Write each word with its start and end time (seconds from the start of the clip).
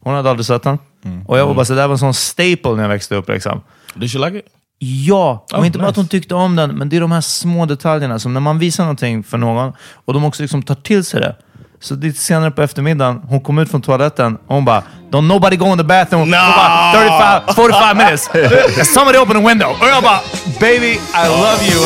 Hon 0.00 0.14
hade 0.14 0.30
aldrig 0.30 0.46
sett 0.46 0.62
den. 0.62 0.78
Och 1.26 1.38
jag 1.38 1.46
var 1.46 1.54
bara 1.54 1.64
så 1.64 1.72
det 1.72 1.80
där 1.80 1.86
var 1.86 1.94
en 1.94 1.98
sån 1.98 2.14
staple 2.14 2.70
när 2.74 2.82
jag 2.82 2.88
växte 2.88 3.14
upp. 3.14 3.28
Liksom. 3.28 3.60
Did 3.94 4.12
she 4.12 4.18
like 4.18 4.38
it? 4.38 4.44
Ja, 4.78 5.44
och 5.52 5.58
Oh, 5.58 5.66
inte 5.66 5.78
bara 5.78 5.88
att 5.88 5.96
hon 5.96 6.08
tyckte 6.08 6.34
om 6.34 6.56
den, 6.56 6.70
men 6.78 6.88
det 6.88 6.96
är 6.96 7.00
de 7.00 7.12
här 7.12 7.20
små 7.20 7.66
detaljerna 7.66 8.18
som 8.18 8.34
när 8.34 8.40
man 8.40 8.58
visar 8.58 8.84
någonting 8.84 9.22
för 9.24 9.38
någon 9.38 9.72
och 10.04 10.14
de 10.14 10.24
också 10.24 10.42
liksom 10.42 10.62
tar 10.62 10.74
till 10.74 11.04
sig 11.04 11.20
det. 11.20 11.36
Så 11.80 11.94
lite 11.94 12.20
senare 12.20 12.50
på 12.50 12.62
eftermiddagen, 12.62 13.20
hon 13.28 13.40
kom 13.40 13.58
ut 13.58 13.70
från 13.70 13.82
toaletten 13.82 14.36
och 14.46 14.54
hon 14.54 14.64
bara 14.64 14.82
“Don't 15.10 15.26
nobody 15.26 15.56
go 15.56 15.66
in 15.66 15.78
the 15.78 15.84
bathroom 15.84 16.28
for 16.30 16.36
about 16.36 16.94
35, 17.54 17.54
45 17.54 17.96
minutes. 17.96 18.28
Somebody 18.94 19.18
open 19.18 19.36
a 19.36 19.48
window.” 19.48 19.70
Och 19.80 19.86
jag 19.88 20.02
bara 20.02 20.20
“Baby, 20.60 20.92
I 20.92 21.28
love 21.28 21.64
you”. 21.68 21.78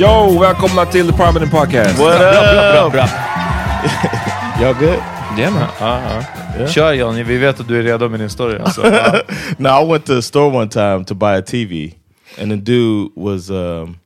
Yo, 0.00 0.38
välkomna 0.40 0.86
till 0.86 1.06
The 1.06 1.12
Permanent 1.12 1.50
Podcast! 1.52 1.98
What 1.98 2.18
Bra, 2.18 2.30
bra, 2.72 2.86
up? 2.86 2.92
bra. 2.92 3.06
Y'all 4.60 4.74
good? 4.74 4.98
Det 5.36 5.50
med. 5.50 5.66
Ja, 5.80 6.22
ja. 6.58 6.66
Kör 6.66 6.92
Johnny, 6.92 7.22
vi 7.22 7.38
vet 7.38 7.60
att 7.60 7.68
du 7.68 7.78
är 7.78 7.82
redo 7.82 8.08
med 8.08 8.20
din 8.20 8.30
story. 8.30 8.58
Alltså. 8.58 8.80
Ja. 8.92 9.20
no, 9.58 9.68
I 9.68 9.92
went 9.92 10.06
to 10.06 10.14
the 10.14 10.22
store 10.22 10.56
one 10.56 10.68
time 10.68 11.04
to 11.04 11.14
buy 11.14 11.34
a 11.36 11.42
TV, 11.42 11.94
and 12.42 12.50
the 12.50 12.56
dude 12.56 13.10
was 13.16 13.50
um, 13.50 13.98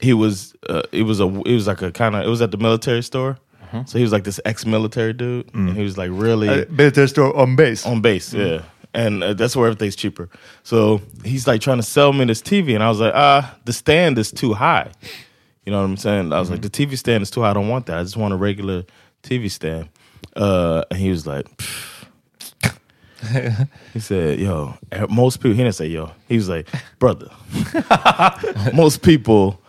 he 0.00 0.12
was 0.14 0.54
uh, 0.70 0.80
it 0.92 1.06
was 1.06 1.20
a 1.20 1.24
it 1.46 1.54
was 1.54 1.66
like 1.66 1.82
a 1.86 1.90
kind 1.90 2.14
of 2.16 2.22
it 2.24 2.28
was 2.30 2.40
at 2.42 2.50
the 2.50 2.58
military 2.58 3.02
store. 3.02 3.36
So 3.86 3.98
he 3.98 4.04
was 4.04 4.12
like 4.12 4.22
this 4.22 4.38
ex-military 4.44 5.12
dude, 5.12 5.52
and 5.52 5.76
he 5.76 5.82
was 5.82 5.98
like 5.98 6.08
really 6.12 6.48
Uh, 6.48 6.64
Better 6.70 7.08
store 7.08 7.36
on 7.36 7.56
base. 7.56 7.84
on 7.84 8.00
base, 8.02 8.32
yeah. 8.32 8.60
And 8.94 9.24
uh, 9.24 9.34
that's 9.34 9.56
where 9.56 9.66
everything's 9.66 9.96
cheaper. 9.96 10.28
So 10.62 11.02
he's 11.24 11.46
like 11.48 11.60
trying 11.60 11.78
to 11.78 11.82
sell 11.82 12.12
me 12.12 12.24
this 12.24 12.40
TV, 12.40 12.74
and 12.74 12.82
I 12.82 12.88
was 12.88 13.00
like, 13.00 13.12
ah, 13.14 13.56
the 13.64 13.72
stand 13.72 14.18
is 14.18 14.30
too 14.30 14.54
high. 14.54 14.92
You 15.66 15.72
know 15.72 15.78
what 15.78 15.84
I'm 15.84 15.96
saying? 15.96 16.32
I 16.32 16.38
was 16.38 16.50
like, 16.50 16.62
the 16.62 16.70
TV 16.70 16.96
stand 16.96 17.22
is 17.22 17.30
too 17.30 17.42
high. 17.42 17.50
I 17.50 17.54
don't 17.54 17.68
want 17.68 17.86
that. 17.86 17.98
I 17.98 18.02
just 18.02 18.16
want 18.16 18.32
a 18.32 18.36
regular 18.36 18.84
TV 19.22 19.50
stand. 19.50 19.88
Uh, 20.36 20.84
and 20.90 21.00
he 21.00 21.10
was 21.10 21.26
like, 21.26 21.46
he 23.92 24.00
said, 24.00 24.38
yo, 24.38 24.76
most 25.08 25.38
people, 25.38 25.52
he 25.52 25.58
didn't 25.58 25.74
say 25.74 25.86
yo. 25.86 26.10
He 26.28 26.36
was 26.36 26.48
like, 26.48 26.68
brother, 26.98 27.30
most 28.74 29.02
people, 29.02 29.60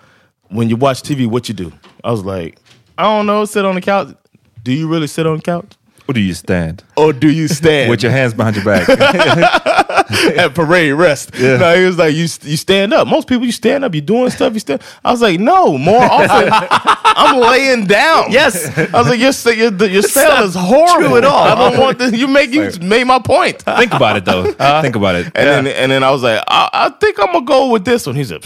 when 0.50 0.70
you 0.70 0.76
watch 0.76 1.02
TV, 1.02 1.28
what 1.28 1.48
you 1.48 1.56
do? 1.56 1.72
I 2.04 2.12
was 2.12 2.24
like, 2.24 2.60
I 2.98 3.04
don't 3.04 3.26
know, 3.26 3.46
sit 3.46 3.66
on 3.66 3.76
the 3.76 3.82
couch. 3.82 4.16
Do 4.64 4.74
you 4.74 4.88
really 4.88 5.08
sit 5.08 5.26
on 5.26 5.38
the 5.38 5.42
couch? 5.44 5.74
Or 6.08 6.14
do 6.14 6.20
you 6.20 6.36
stand? 6.36 6.84
Or 6.96 7.14
do 7.14 7.30
you 7.32 7.48
stand? 7.48 7.90
With 7.90 8.04
your 8.04 8.12
hands 8.12 8.36
behind 8.36 8.56
your 8.56 8.66
back. 8.66 8.88
at 10.38 10.54
parade 10.54 10.94
rest. 10.94 11.34
No, 11.34 11.76
he 11.76 11.84
was 11.86 11.98
like, 11.98 12.14
you 12.14 12.28
you 12.44 12.58
stand 12.58 12.94
up. 12.94 13.08
Most 13.08 13.28
people, 13.28 13.46
you 13.46 13.52
stand 13.52 13.84
up. 13.84 13.94
you're 13.96 14.02
doing 14.04 14.30
stuff. 14.30 14.54
You 14.54 14.60
stand. 14.60 14.84
I 15.04 15.12
was 15.12 15.22
like, 15.22 15.40
no. 15.40 15.78
More 15.80 16.04
often, 16.04 16.50
I'm 16.52 17.40
laying 17.40 17.86
down. 17.88 18.32
Yes. 18.32 18.78
I 18.78 19.00
was 19.00 19.08
like, 19.08 19.20
your 19.20 19.32
sa- 19.32 19.50
your, 19.50 19.74
your 19.88 20.04
sale 20.04 20.44
is 20.44 20.54
horrible 20.56 21.08
true 21.08 21.18
at 21.18 21.26
all. 21.26 21.44
I 21.44 21.56
don't 21.56 21.80
want 21.82 21.98
this. 21.98 22.14
You 22.14 22.28
make 22.28 22.52
you 22.52 22.70
made 22.82 23.06
my 23.06 23.18
point. 23.20 23.64
Think 23.64 23.94
about 23.94 24.18
it 24.18 24.26
though. 24.26 24.44
Think 24.82 24.96
about 24.96 25.16
it. 25.16 25.26
And 25.34 25.66
then 25.66 25.68
and 25.68 25.92
then 25.92 26.04
I 26.04 26.12
was 26.12 26.22
like, 26.22 26.44
I, 26.48 26.70
I 26.72 26.90
think 27.00 27.20
I'm 27.20 27.34
gonna 27.34 27.46
go 27.46 27.70
with 27.72 27.84
this 27.84 28.06
one. 28.06 28.16
He 28.16 28.24
said, 28.26 28.44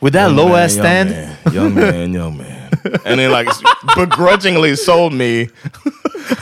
With 0.00 0.12
that 0.12 0.26
Young 0.28 0.36
low 0.36 0.48
man, 0.50 0.58
ass 0.62 0.76
young 0.76 0.84
stand. 0.84 1.10
man, 1.10 1.38
young 1.52 1.74
man, 1.74 2.12
young 2.12 2.38
man, 2.38 2.61
and 3.04 3.18
then 3.20 3.30
like 3.30 3.48
begrudgingly 3.96 4.76
sold 4.76 5.12
me 5.12 5.48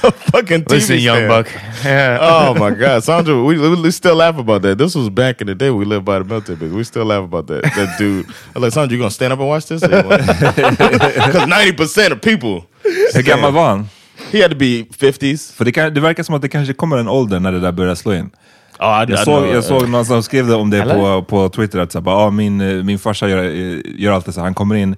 a 0.03 0.11
fucking 0.11 0.65
TV 0.65 0.71
Listen, 0.71 0.99
young 0.99 1.17
stand. 1.17 1.29
buck. 1.29 1.49
Yeah. 1.85 2.19
Oh 2.21 2.55
my 2.55 2.71
God, 2.71 3.03
Sandra, 3.05 3.43
we, 3.43 3.59
we 3.59 3.91
still 3.91 4.15
laugh 4.17 4.39
about 4.39 4.63
that. 4.63 4.79
This 4.79 4.95
was 4.95 5.09
back 5.11 5.41
in 5.41 5.47
the 5.47 5.55
day 5.55 5.71
we 5.71 5.85
lived 5.85 6.05
by 6.05 6.19
the 6.19 6.25
military 6.25 6.57
base. 6.57 6.73
We 6.73 6.85
still 6.85 7.05
laugh 7.05 7.25
about 7.25 7.47
that. 7.49 7.63
That 7.63 7.99
dude. 7.99 8.27
I'm 8.55 8.63
like, 8.63 8.73
Sandra, 8.73 8.93
you 8.97 8.99
gonna 8.99 9.11
stand 9.11 9.33
up 9.33 9.39
and 9.41 9.49
watch 9.49 9.67
this? 9.67 9.81
Because 9.81 11.47
ninety 11.49 11.73
percent 11.73 12.13
of 12.13 12.21
people. 12.21 12.67
Hur 13.15 13.23
gammal 13.23 13.53
var 13.53 13.69
han? 13.69 13.89
He 14.33 14.43
had 14.43 14.51
to 14.51 14.57
be 14.57 14.85
50s. 14.99 15.53
För 15.57 15.65
det, 15.65 15.73
kan, 15.73 15.95
det 15.95 16.01
verkar 16.01 16.23
som 16.23 16.35
att 16.35 16.43
det 16.43 16.49
kanske 16.49 16.75
kommer 16.75 16.97
en 16.97 17.09
ålder 17.09 17.41
när 17.41 17.53
det 17.53 17.61
där 17.61 17.73
börjar 17.73 17.95
slå 17.95 18.15
in. 18.15 18.31
Oh, 18.79 19.05
I, 19.09 19.11
Jag 19.13 19.19
såg, 19.19 19.43
know, 19.43 19.55
jag 19.55 19.65
såg 19.65 19.89
någon 19.89 20.07
som 20.07 20.23
skrev 20.23 20.47
det 20.47 20.55
om 20.55 20.71
det 20.71 20.79
Eller? 20.79 20.95
på, 20.95 21.23
på 21.23 21.49
Twitter, 21.49 21.79
att 21.79 21.93
så 21.93 21.99
här, 21.99 22.03
bara, 22.03 22.17
ah, 22.17 22.31
min, 22.31 22.61
eh, 22.61 22.85
min 22.85 22.99
farsa 22.99 23.29
gör, 23.29 23.45
eh, 23.45 23.79
gör 23.85 24.13
alltid 24.13 24.35
så 24.35 24.41
här, 24.41 24.45
han 24.45 24.55
kommer 24.55 24.75
in 24.75 24.97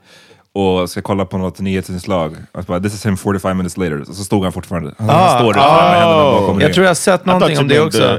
och 0.55 0.91
ska 0.91 1.03
kolla 1.03 1.25
på 1.25 1.39
något 1.39 1.61
nyhetsinslag. 1.61 2.37
Och 2.53 2.61
så 2.65 2.67
bara, 2.67 2.81
This 2.81 2.95
is 2.95 3.07
him 3.07 3.17
45 3.17 3.57
minutes 3.57 3.77
later. 3.77 4.01
Och 4.01 4.07
så 4.07 4.25
stod 4.25 4.43
han 4.43 4.53
fortfarande. 4.53 4.95
Han 4.99 5.11
Ah, 5.11 5.39
står 5.39 5.53
där 5.55 5.61
händerna 5.61 6.23
bakom 6.41 6.61
Jag 6.61 6.73
tror 6.75 6.85
jag 6.85 6.91
har 6.91 6.95
sett 6.95 7.27
någonting 7.27 7.59
om 7.59 7.69
det 7.69 7.81
också. 7.81 8.19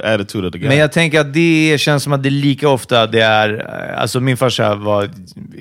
Men 0.68 0.77
jag 0.77 0.91
tänker 0.91 1.19
att 1.19 1.33
det 1.33 1.77
känns 1.80 2.03
som 2.03 2.13
att 2.13 2.24
det 2.24 2.30
lika 2.30 2.69
ofta 2.69 3.07
det 3.07 3.21
är, 3.21 3.65
eh, 3.94 4.01
alltså 4.01 4.19
min 4.19 4.38
farsa 4.38 4.75
var, 4.75 5.09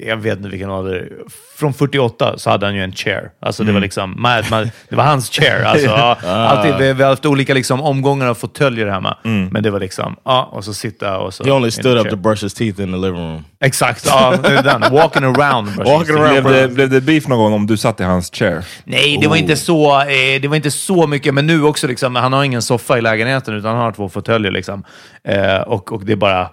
jag 0.06 0.16
vet 0.16 0.36
inte 0.36 0.48
vilken 0.48 0.70
ålder, 0.70 1.12
från 1.62 1.74
48 1.74 2.38
så 2.38 2.50
hade 2.50 2.66
han 2.66 2.74
ju 2.74 2.82
en 2.82 2.92
chair. 2.92 3.30
Alltså 3.40 3.64
det 3.64 3.72
var 3.72 3.80
liksom, 3.80 4.14
man, 4.18 4.42
man, 4.50 4.70
det 4.88 4.96
var 4.96 5.04
hans 5.04 5.30
chair. 5.30 5.64
Alltså, 5.64 5.86
ja, 5.96 6.16
alltid, 6.24 6.74
vi, 6.78 6.92
vi 6.92 7.02
har 7.02 7.10
haft 7.10 7.26
olika 7.26 7.54
liksom, 7.54 7.80
omgångar 7.80 8.26
av 8.26 8.34
fåtöljer 8.34 8.86
hemma. 8.86 9.16
Men 9.22 9.62
det 9.62 9.70
var 9.70 9.80
liksom, 9.80 10.16
ja, 10.24 10.48
och 10.52 10.64
så 10.64 10.74
sitta 10.74 11.18
och 11.18 11.34
så... 11.34 11.44
he 11.44 11.50
only 11.50 11.70
stood 11.70 11.96
up 11.96 12.02
chair. 12.02 12.10
to 12.10 12.16
brush 12.16 12.44
his 12.44 12.54
teeth 12.54 12.80
in 12.80 12.92
the 12.92 12.98
living 12.98 13.20
room. 13.20 13.44
Exakt, 13.60 14.06
ja, 14.06 14.36
det 14.42 14.48
är 14.48 14.62
den. 14.62 14.92
Walking 14.92 15.24
around. 15.24 15.68
Walking 15.76 16.16
around. 16.16 16.44
Blev 16.44 16.68
det, 16.68 16.74
blev 16.74 16.90
det 16.90 17.00
beef 17.00 17.28
någon 17.28 17.38
gång 17.38 17.52
om 17.52 17.66
du 17.66 17.76
satt 17.76 18.00
i 18.00 18.04
hans 18.04 18.34
chair? 18.34 18.64
Nej, 18.84 19.18
det 19.20 19.28
var, 19.28 19.36
inte 19.36 19.56
så, 19.56 20.00
eh, 20.00 20.40
det 20.42 20.48
var 20.48 20.56
inte 20.56 20.70
så 20.70 21.06
mycket, 21.06 21.34
men 21.34 21.46
nu 21.46 21.62
också, 21.62 21.86
liksom, 21.86 22.16
han 22.16 22.32
har 22.32 22.44
ingen 22.44 22.62
soffa 22.62 22.98
i 22.98 23.00
lägenheten, 23.00 23.54
utan 23.54 23.70
han 23.70 23.84
har 23.84 23.92
två 23.92 24.08
fåtöljer. 24.08 24.52
Liksom. 24.52 24.84
Eh, 25.28 25.56
och, 25.56 25.92
och 25.92 26.04
det 26.04 26.12
är 26.12 26.16
bara 26.16 26.50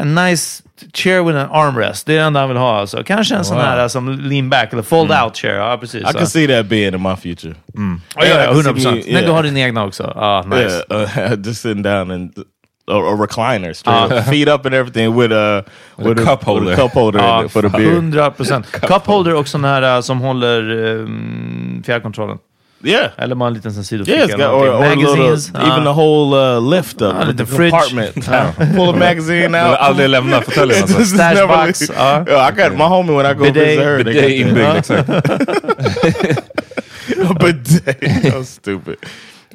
en 0.00 0.14
nice 0.14 0.62
chair 0.94 1.22
with 1.22 1.38
an 1.38 1.48
armrest. 1.52 2.06
Det 2.06 2.12
är 2.12 2.16
det 2.18 2.22
enda 2.24 2.40
han 2.40 2.48
vill 2.48 2.58
ha. 2.58 2.80
Alltså. 2.80 3.02
Kanske 3.04 3.34
en 3.34 3.44
sån 3.44 3.56
Wow. 3.56 3.64
här 3.66 3.88
som 3.88 4.08
lean 4.20 4.50
back, 4.50 4.72
eller 4.72 4.82
fold 4.82 5.10
out 5.12 5.36
chair. 5.36 5.54
Ja, 5.54 5.76
precis. 5.80 6.00
I 6.10 6.12
can 6.12 6.26
see 6.26 6.46
that 6.46 6.66
being 6.66 6.94
in 6.94 7.02
my 7.02 7.16
future. 7.16 7.54
Ja, 8.16 8.24
I 8.24 8.28
can 8.28 8.62
see 8.62 8.70
100 8.70 8.72
procent. 8.72 8.94
me- 8.96 9.12
Men 9.12 9.14
du 9.14 9.20
yeah. 9.20 9.34
har 9.34 9.42
din 9.42 9.56
egna 9.56 9.84
också. 9.84 10.12
Ah, 10.16 10.42
nice. 10.46 10.82
Yeah, 10.90 11.32
uh, 11.32 11.38
just 11.46 11.60
sitting 11.62 11.82
down 11.82 12.10
and 12.10 12.32
a, 12.88 12.92
a 12.92 13.16
recliner, 13.26 13.72
straight 13.72 14.12
up, 14.12 14.24
feet 14.24 14.48
up 14.48 14.66
and 14.66 14.74
everything 14.74 15.20
with 15.20 15.32
a 15.32 15.64
with, 15.96 16.24
cup 16.24 16.44
holder. 16.44 16.70
with 16.70 16.78
a 16.80 16.82
cup 16.82 16.92
holder 16.92 17.44
it 17.44 17.52
for 17.52 17.62
the 17.62 17.68
beer. 17.68 17.92
100 17.94 18.30
procent. 18.36 18.66
Cup 18.72 19.06
holder 19.06 19.34
och 19.34 19.48
sån 19.48 19.64
här 19.64 19.96
uh, 19.96 20.00
som 20.00 20.20
håller 20.20 20.70
um, 20.70 21.82
fjärrkontrollen. 21.86 22.38
Yeah. 22.82 23.10
Eller 23.18 23.34
bara 23.34 23.46
en 23.48 23.54
liten 23.54 23.72
sån 23.72 23.84
sidoficka. 23.84 24.16
Yeah, 24.18 24.24
it's 24.28 24.34
eller 24.34 24.46
got, 24.46 24.54
or, 24.62 24.66
någonting. 24.66 24.88
or 24.88 24.92
a 24.92 25.10
little, 25.10 25.16
Magazines. 25.26 25.48
even 25.50 25.70
ah. 25.70 25.84
the 25.84 25.92
whole 25.92 26.34
uh, 26.34 26.60
lift 26.76 27.02
up, 27.02 27.14
Ah, 27.14 27.26
with 27.26 27.36
the 27.36 27.44
the 27.44 27.56
fridge. 27.56 27.70
compartment. 27.72 28.14
Pull 28.76 28.88
a 28.90 28.96
magazine 28.96 29.52
Du 29.52 29.58
out. 29.58 29.78
aldrig 29.78 30.08
lämna 30.10 30.40
fåtöljen 30.40 30.82
alltså? 30.82 30.98
Just 30.98 31.14
Stash 31.14 31.34
never 31.34 31.46
box, 31.48 31.80
leave. 31.80 31.94
ja. 32.00 32.24
Yeah, 32.28 32.48
I 32.48 32.52
got 32.56 32.72
my 32.78 32.84
homie 32.84 33.16
when 33.16 33.26
I 33.26 33.34
go 33.34 33.44
Bidet. 33.44 33.66
visit 33.66 33.84
her. 33.84 34.04
they 34.04 34.14
Bidet 34.14 34.22
got 34.22 34.46
inbyggd, 34.46 34.86
that. 34.86 35.00
exakt. 36.10 37.40
Bidet. 37.40 38.00
That 38.22 38.34
was 38.34 38.48
stupid. 38.48 38.98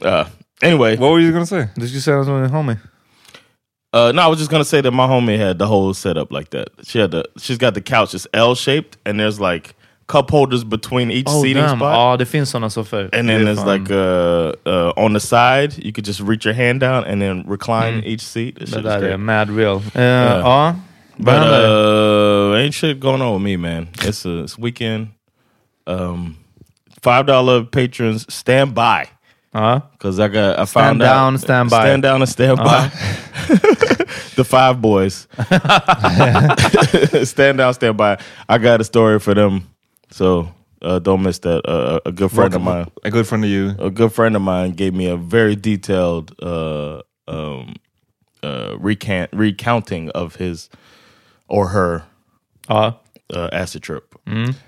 Uh, 0.01 0.25
anyway, 0.62 0.98
What 0.98 1.12
were 1.12 1.19
you 1.19 1.31
gonna 1.31 1.45
say? 1.45 1.68
Du 1.75 1.88
skulle 1.88 2.01
säga 2.01 2.18
något 2.18 2.27
om 2.27 2.42
din 2.42 2.51
homie. 2.51 2.77
Uh, 3.94 4.12
no, 4.12 4.22
I 4.24 4.27
was 4.27 4.39
just 4.39 4.51
gonna 4.51 4.66
say 4.66 4.81
that 4.81 4.92
my 4.94 5.07
homie 5.07 5.38
had 5.38 5.57
the 5.57 5.66
whole 5.66 5.94
setup 5.94 6.31
like 6.31 6.50
that. 6.50 6.68
She 6.83 7.00
had 7.00 7.12
the, 7.12 7.24
she's 7.38 7.57
got 7.57 7.74
the 7.74 7.81
couch, 7.81 8.13
it's 8.13 8.27
L 8.33 8.54
shaped, 8.56 8.98
and 9.06 9.18
there's 9.19 9.39
like 9.39 9.75
cup 10.07 10.30
holders 10.31 10.63
between 10.63 11.12
each 11.12 11.28
Oh, 11.30 11.42
seating 11.42 11.63
damn. 11.63 11.78
spot. 11.80 11.94
Ja, 11.96 12.18
det 12.18 12.25
finns 12.25 12.50
såna 12.50 12.69
soffor. 12.69 13.10
and 13.13 13.28
then 13.30 13.46
there's 13.46 13.60
fan- 13.63 13.68
like 13.84 13.92
uh, 13.92 14.52
uh, 14.66 14.92
on 15.06 15.13
the 15.13 15.19
side, 15.19 15.74
you 15.86 15.92
could 15.92 16.06
just 16.07 16.19
reach 16.19 16.46
your 16.46 16.56
hand 16.56 16.80
down 16.80 17.04
and 17.06 17.22
then 17.22 17.44
recline 17.48 18.04
each 18.06 18.22
seat. 18.22 18.56
This 18.60 18.69
Det 18.69 18.75
shit 18.75 18.84
där 18.84 19.02
är 19.04 19.18
mad 19.18 19.50
real. 19.50 19.81
Uh, 19.96 20.02
Ja. 20.02 20.75
But 21.18 21.34
uh, 21.36 22.57
ain't 22.57 22.74
shit 22.74 23.00
going 23.00 23.22
on 23.22 23.34
with 23.34 23.44
me, 23.44 23.57
man. 23.57 23.88
It's 24.04 24.25
a 24.25 24.44
it's 24.44 24.57
weekend. 24.60 25.07
Um, 25.88 26.36
five 27.01 27.25
dollar 27.25 27.63
patrons 27.63 28.25
stand 28.34 28.74
by 28.75 29.06
Ja. 29.54 29.80
because 29.94 30.19
I 30.19 30.28
got 30.28 30.60
I 30.60 30.66
Stand 30.66 30.69
found 30.69 31.00
down, 31.00 31.34
out 31.36 31.40
stand 31.42 31.69
by. 31.69 31.80
stand 31.80 32.04
down 32.04 32.22
and 32.22 32.30
stand 32.30 32.58
by. 32.58 32.90
the 34.36 34.44
five 34.44 34.81
boys 34.81 35.28
stand 37.30 37.58
down, 37.58 37.74
stand 37.74 37.98
by. 37.98 38.18
I 38.50 38.58
got 38.58 38.81
a 38.81 38.84
story 38.84 39.19
for 39.19 39.34
them, 39.34 39.62
so 40.17 40.47
uh, 40.81 41.00
don't 41.00 41.21
miss 41.23 41.39
that. 41.39 41.62
Uh, 41.65 42.00
a 42.06 42.12
good 42.12 42.31
friend 42.31 42.53
of 42.56 42.62
mine, 42.62 42.85
A 43.03 43.09
good 43.12 43.25
friend 43.27 43.44
of 43.45 43.50
you. 43.50 43.69
a 43.79 43.89
good 43.89 44.12
friend 44.13 44.35
of 44.35 44.41
mine, 44.41 44.71
gave 44.75 44.91
me 44.94 45.12
a 45.12 45.17
very 45.17 45.56
detailed 45.56 46.31
uh, 46.44 47.00
um, 47.27 47.75
uh, 48.44 48.77
recant 48.88 49.29
recounting 49.33 50.09
of 50.15 50.35
his 50.35 50.69
or 51.47 51.67
her 51.69 52.01
Ja. 52.69 52.94
uh, 53.35 53.50
acid 53.62 53.83
trip. 53.83 54.03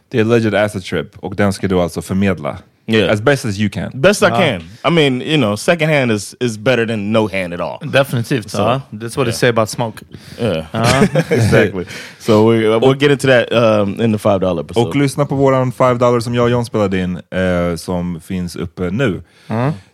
Det 0.10 0.20
är 0.20 0.24
Legend 0.24 0.56
Acid 0.56 0.84
Trip 0.84 1.18
och 1.20 1.36
den 1.36 1.54
ska 1.54 1.68
du 1.68 1.80
alltså 1.80 2.02
förmedla. 2.02 2.58
Yeah. 2.90 3.14
As 3.14 3.22
best 3.22 3.46
as 3.46 3.60
you 3.60 3.70
can. 3.70 3.92
Best 3.94 4.24
I 4.24 4.30
can. 4.30 4.62
I 4.86 4.90
mean, 4.90 5.22
you 5.22 5.38
know, 5.38 5.58
second 5.58 5.90
hand 5.90 6.12
is 6.12 6.36
is 6.40 6.58
better 6.58 6.86
than 6.86 7.12
no 7.12 7.28
hand 7.28 7.54
at 7.54 7.60
all. 7.60 7.80
Definitivt. 7.92 8.50
Så. 8.50 8.58
ja. 8.58 8.82
That's 8.92 9.18
what 9.18 9.26
they 9.26 9.34
say 9.34 9.50
about 9.50 9.70
smoke. 9.70 10.04
Yeah, 10.40 10.66
exactly. 11.32 11.86
So 12.20 12.50
we 12.50 12.68
uh, 12.68 12.80
we'll 12.80 13.00
get 13.00 13.12
into 13.12 13.28
that 13.28 13.52
um, 13.52 14.02
in 14.02 14.12
the 14.12 14.18
five 14.18 14.40
dollar 14.40 14.64
episode. 14.64 14.88
Och 14.88 14.96
lyssna 14.96 15.26
på 15.26 15.36
våran 15.36 15.72
5 15.72 15.98
dollar 15.98 16.20
som 16.20 16.36
jag 16.36 16.44
och 16.44 16.50
John 16.50 16.66
spelade 16.66 17.00
in, 17.00 17.16
eh, 17.16 17.76
som 17.76 18.22
finns 18.22 18.56
uppe 18.56 18.90
nu. 18.92 19.22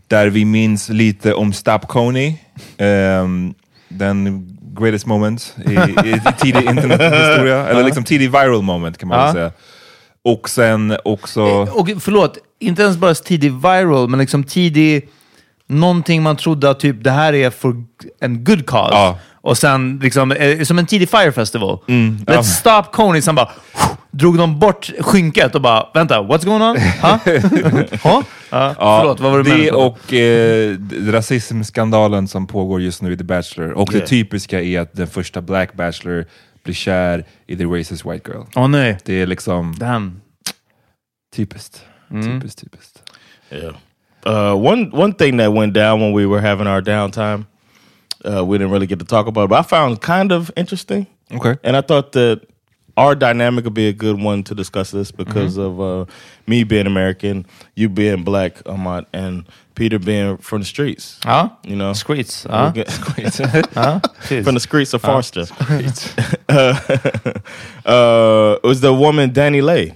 Där 0.08 0.28
vi 0.28 0.46
minns 0.46 0.90
lite 0.90 1.34
om 1.34 1.54
Stap 1.54 1.88
Coney, 1.88 2.36
ehm, 2.78 3.54
den 3.90 4.48
greatest 4.80 5.06
moment 5.06 5.56
i, 5.66 5.74
i, 6.10 6.22
tidig 6.40 6.64
internethistoria, 6.70 7.68
eller 7.68 7.84
liksom 7.84 8.04
tidig 8.04 8.32
viral 8.32 8.62
moment 8.62 8.98
kan 8.98 9.10
man 9.10 9.20
väl 9.20 9.34
säga. 9.34 9.52
Och 10.24 10.50
sen 10.50 10.98
också... 11.04 11.42
Och 11.72 11.90
förlåt, 12.00 12.38
inte 12.64 12.82
ens 12.82 12.98
bara 12.98 13.14
tidig 13.14 13.52
viral, 13.54 14.10
men 14.10 14.20
liksom 14.20 14.44
tidig... 14.44 15.10
Någonting 15.68 16.24
man 16.24 16.36
trodde 16.38 16.70
att 16.70 16.80
typ 16.80 17.04
det 17.04 17.12
här 17.12 17.34
är 17.34 17.50
för 17.50 17.76
en 18.20 18.44
good 18.44 18.66
cause. 18.66 18.94
Ja. 18.94 19.20
Och 19.42 19.58
sen 19.58 20.00
liksom, 20.04 20.32
eh, 20.32 20.62
som 20.64 20.80
en 20.80 20.86
tidig 20.86 21.10
Fire 21.10 21.32
Festival. 21.32 21.80
Let's 21.88 22.24
Ja. 22.28 22.44
stop 22.44 22.84
Coney, 22.92 23.22
sen 23.22 23.36
bara 23.36 23.50
drog 24.12 24.38
de 24.38 24.60
bort 24.60 24.92
skynket 25.00 25.56
och 25.56 25.62
bara, 25.62 25.88
vänta, 25.94 26.22
what's 26.22 26.46
going 26.46 26.62
on? 26.62 26.78
Ha? 27.02 27.10
ha? 28.10 28.24
Ja, 28.50 28.74
förlåt, 29.00 29.20
vad 29.20 29.32
var 29.32 29.44
det 29.44 29.50
det 29.50 29.58
menat? 29.58 29.74
och 29.76 30.14
eh, 30.14 30.78
rasismskandalen 31.12 32.28
som 32.28 32.48
pågår 32.48 32.82
just 32.82 33.02
nu 33.02 33.14
i 33.14 33.18
The 33.18 33.24
Bachelor. 33.24 33.72
Och 33.72 33.94
Yeah. 33.94 34.02
det 34.02 34.08
typiska 34.08 34.62
är 34.62 34.80
att 34.80 34.94
den 34.94 35.08
första 35.08 35.42
Black 35.42 35.74
Bachelor 35.74 36.26
blir 36.64 36.76
kär 36.76 37.26
i 37.48 37.58
the 37.58 37.64
racist 37.66 38.06
white 38.06 38.32
girl. 38.32 38.44
Åh 38.56 38.68
nej, 38.68 38.98
Det 39.06 39.14
är 39.22 39.28
liksom 39.28 39.76
damn. 39.78 40.22
typiskt. 41.36 41.86
Typiskt, 42.22 42.56
typiskt. 42.64 43.02
Yeah. 43.52 43.74
Uh, 44.26 44.56
one 44.56 44.90
one 44.92 45.14
thing 45.14 45.38
that 45.38 45.52
went 45.54 45.74
down 45.74 46.00
when 46.02 46.14
we 46.14 46.26
were 46.26 46.40
having 46.42 46.68
our 46.68 46.82
downtime, 46.82 47.46
uh, 48.26 48.44
we 48.46 48.58
didn't 48.58 48.72
really 48.72 48.88
get 48.88 49.00
to 49.00 49.06
talk 49.06 49.28
about, 49.28 49.46
it, 49.46 49.50
but 49.50 49.60
I 49.60 49.64
found 49.64 50.00
kind 50.02 50.32
of 50.32 50.50
interesting, 50.56 51.08
Okay. 51.32 51.56
and 51.64 51.76
I 51.76 51.82
thought 51.82 52.12
that 52.14 52.42
our 52.96 53.16
dynamic 53.16 53.66
would 53.66 53.74
be 53.74 53.88
a 53.88 53.94
good 53.94 54.22
one 54.22 54.44
to 54.44 54.54
discuss 54.56 54.92
this 54.92 55.12
because 55.12 55.58
of 55.58 55.82
uh, 55.82 56.06
me 56.48 56.64
being 56.64 56.86
American, 56.88 57.46
you 57.76 57.90
being 57.90 58.24
black, 58.24 58.62
Ahmad, 58.68 59.08
and 59.14 59.46
Peter 59.76 59.98
being 60.00 60.38
from 60.38 60.60
the 60.62 60.66
streets. 60.66 61.20
Ja, 61.26 61.50
You 61.66 61.76
know, 61.76 61.94
streets. 61.94 62.46
We 62.46 62.54
Ja, 62.54 62.70
get- 62.72 62.90
ja, 63.76 64.00
precis. 64.00 64.44
from 64.46 64.54
the 64.54 64.60
streets 64.60 64.94
of 64.94 65.02
Forster. 65.02 65.46
uh, 66.50 66.80
uh, 67.86 68.58
it 68.64 68.68
was 68.68 68.82
the 68.82 68.94
woman 68.94 69.34
Danny 69.34 69.62
Lay, 69.62 69.96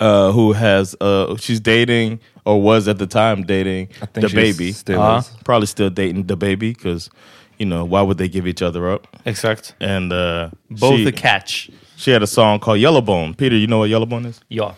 uh, 0.00 0.32
who 0.32 0.52
has 0.52 0.96
uh, 1.00 1.36
she's 1.36 1.60
dating 1.60 2.18
or 2.44 2.60
was 2.62 2.88
at 2.88 2.98
the 2.98 3.06
time 3.06 3.44
dating 3.46 3.88
the 4.14 4.28
baby. 4.28 4.72
still 4.72 5.00
Uh-huh. 5.00 5.18
is. 5.18 5.30
Probably 5.44 5.66
still 5.66 5.90
dating 5.90 6.26
the 6.26 6.36
baby 6.36 6.72
because 6.72 7.10
you 7.58 7.66
know 7.66 7.84
why 7.84 8.02
would 8.02 8.18
they 8.18 8.28
give 8.28 8.46
each 8.48 8.62
other 8.62 8.88
up? 8.94 9.06
Exact. 9.24 9.74
And 9.80 10.12
uh, 10.12 10.50
Both 10.70 10.96
she, 10.98 11.04
the 11.04 11.12
catch. 11.12 11.70
she 11.96 12.10
had 12.12 12.22
a 12.22 12.26
song 12.26 12.58
called 12.60 12.80
Yellowbone. 12.80 13.34
Peter, 13.36 13.56
you 13.56 13.66
know 13.66 13.78
what 13.78 13.90
Yellowbone 13.90 14.28
is? 14.28 14.40
Ja. 14.48 14.74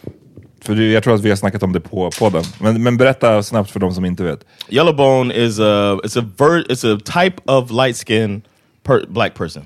För 0.65 0.75
det- 0.75 0.93
jag 0.93 1.03
tror 1.03 1.15
att 1.15 1.21
vi 1.21 1.29
har 1.29 1.37
snackat 1.37 1.63
om 1.63 1.73
det 1.73 1.81
på 1.81 2.11
podden. 2.19 2.43
Men, 2.61 2.83
men 2.83 2.97
berätta 2.97 3.43
snabbt 3.43 3.71
för 3.71 3.81
de 3.81 3.95
som 3.95 4.05
inte 4.05 4.23
vet. 4.25 4.45
Yellowbone 4.69 5.35
is 5.35 5.59
a 5.61 5.99
it's 6.05 6.19
a 6.19 6.25
ver- 6.37 6.65
it's 6.69 6.85
a 6.97 6.99
type 7.05 7.43
of 7.53 7.71
light 7.71 7.97
skin 7.97 8.43
per- 8.83 9.07
black 9.09 9.35
person. 9.35 9.63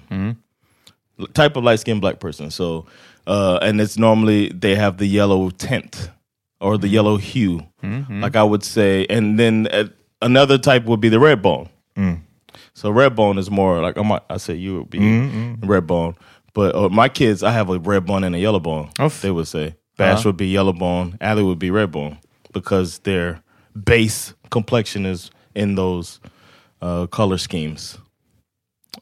L- 1.18 1.26
Type 1.34 1.58
of 1.58 1.64
light 1.64 1.80
skin 1.80 2.00
black 2.00 2.18
person. 2.20 2.50
So, 2.50 2.86
uh, 3.26 3.58
and 3.62 3.80
it's 3.80 3.96
normally 3.98 4.48
they 4.50 4.74
have 4.74 4.98
the 4.98 5.06
yellow 5.06 5.50
tint 5.50 6.10
or 6.60 6.78
the 6.78 6.88
yellow 6.88 7.16
hue, 7.16 7.66
like 8.22 8.36
I 8.36 8.42
would 8.42 8.62
say. 8.64 9.06
And 9.10 9.38
then 9.38 9.66
uh, 9.70 9.88
another 10.22 10.58
type 10.58 10.84
would 10.86 11.00
be 11.00 11.08
the 11.08 11.20
red 11.20 11.42
bone. 11.42 11.68
So 12.74 12.90
red 12.90 13.14
bone 13.16 13.38
is 13.38 13.50
more 13.50 13.80
like 13.82 13.96
I 13.98 14.02
might 14.02 14.22
I 14.28 14.36
say 14.36 14.54
you 14.54 14.78
would 14.78 14.90
be 14.90 14.98
red 15.62 15.86
bone. 15.86 16.14
But 16.52 16.74
uh, 16.74 16.88
my 16.88 17.08
kids, 17.08 17.42
I 17.42 17.50
have 17.52 17.68
a 17.70 17.78
red 17.78 18.04
bone 18.06 18.24
and 18.24 18.34
a 18.34 18.38
yellow 18.38 18.60
bone. 18.60 18.90
Oof. 19.00 19.20
They 19.22 19.30
would 19.30 19.46
say 19.48 19.74
Bash 19.96 20.18
Uh-huh. 20.20 20.28
would 20.30 20.36
be 20.36 20.46
yellow 20.48 20.72
bone, 20.72 21.16
Allie 21.20 21.42
would 21.42 21.58
be 21.58 21.70
red 21.70 21.90
bone 21.90 22.18
because 22.52 22.98
their 23.00 23.42
base 23.84 24.34
complexion 24.50 25.06
is 25.06 25.30
in 25.54 25.74
those 25.74 26.20
uh, 26.82 27.06
color 27.06 27.38
schemes. 27.38 27.98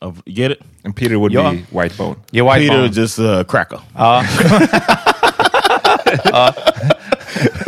Of 0.00 0.22
you 0.26 0.34
get 0.34 0.50
it? 0.50 0.62
And 0.84 0.94
Peter 0.96 1.18
would 1.18 1.32
Ja. 1.32 1.50
be 1.50 1.64
white 1.70 1.96
bone. 1.96 2.16
Yeah, 2.32 2.44
white 2.46 2.60
Peter 2.60 2.82
bone. 2.82 2.92
just 2.92 3.18
uh, 3.18 3.44
cracker. 3.44 3.78
Ja. 6.24 6.52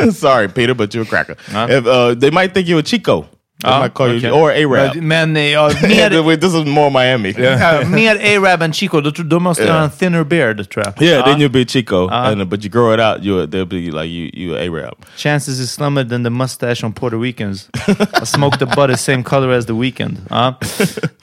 Sorry, 0.12 0.48
Peter, 0.48 0.74
but 0.74 0.94
you're 0.94 1.04
a 1.04 1.06
cracker. 1.06 1.36
If, 1.48 1.86
uh, 1.86 2.14
they 2.14 2.30
might 2.30 2.54
think 2.54 2.68
you're 2.68 2.78
a 2.80 2.82
Chico. 2.82 3.26
They 3.62 3.70
Ja, 3.70 3.78
might 3.80 3.94
call 3.94 4.08
okej. 4.08 4.22
you 4.22 4.30
or 4.30 4.52
Arab. 4.52 4.94
Men 4.96 5.32
men, 5.32 5.50
ja, 5.52 5.70
mer, 5.82 6.22
Wait, 6.22 6.40
this 6.42 6.52
is 6.54 6.66
more 6.66 6.90
Miami. 6.90 7.32
ja, 7.38 7.82
mer 7.88 8.16
Arab 8.36 8.62
än 8.62 8.72
Chico. 8.72 9.00
Då, 9.00 9.10
tror- 9.10 9.24
då 9.24 9.40
måste 9.40 9.62
jag 9.64 9.72
ha 9.74 9.82
en 9.84 9.90
thinner 9.90 10.24
beard 10.24 10.68
tror 10.70 10.84
jag. 10.84 11.02
Yeah, 11.02 11.18
Ja. 11.18 11.24
then 11.26 11.38
you'll 11.40 11.48
be 11.52 11.64
Chico, 11.64 12.08
and, 12.08 12.48
but 12.50 12.62
you 12.64 12.70
grow 12.70 12.92
it 12.94 13.00
out, 13.00 13.24
you 13.24 13.46
they'll 13.46 13.64
be 13.64 13.90
like 13.90 14.08
you 14.10 14.30
you 14.34 14.56
Arab. 14.56 14.94
Chances 15.16 15.58
is 15.58 15.70
slimmer 15.72 16.04
than 16.04 16.22
the 16.22 16.30
mustache 16.30 16.84
on 16.84 16.92
Puerto 16.92 17.16
Ricans. 17.16 17.68
I 18.22 18.24
smoked 18.26 18.58
the 18.58 18.66
butt 18.66 18.90
the 18.90 18.96
same 18.96 19.22
color 19.22 19.50
as 19.52 19.64
the 19.66 19.74
weekend. 19.74 20.18
Ja. 20.30 20.54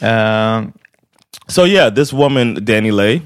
Eh, 0.02 0.62
So 1.48 1.64
yeah, 1.66 1.90
this 1.90 2.14
woman 2.14 2.64
Danny 2.66 2.92
Lay, 2.92 3.22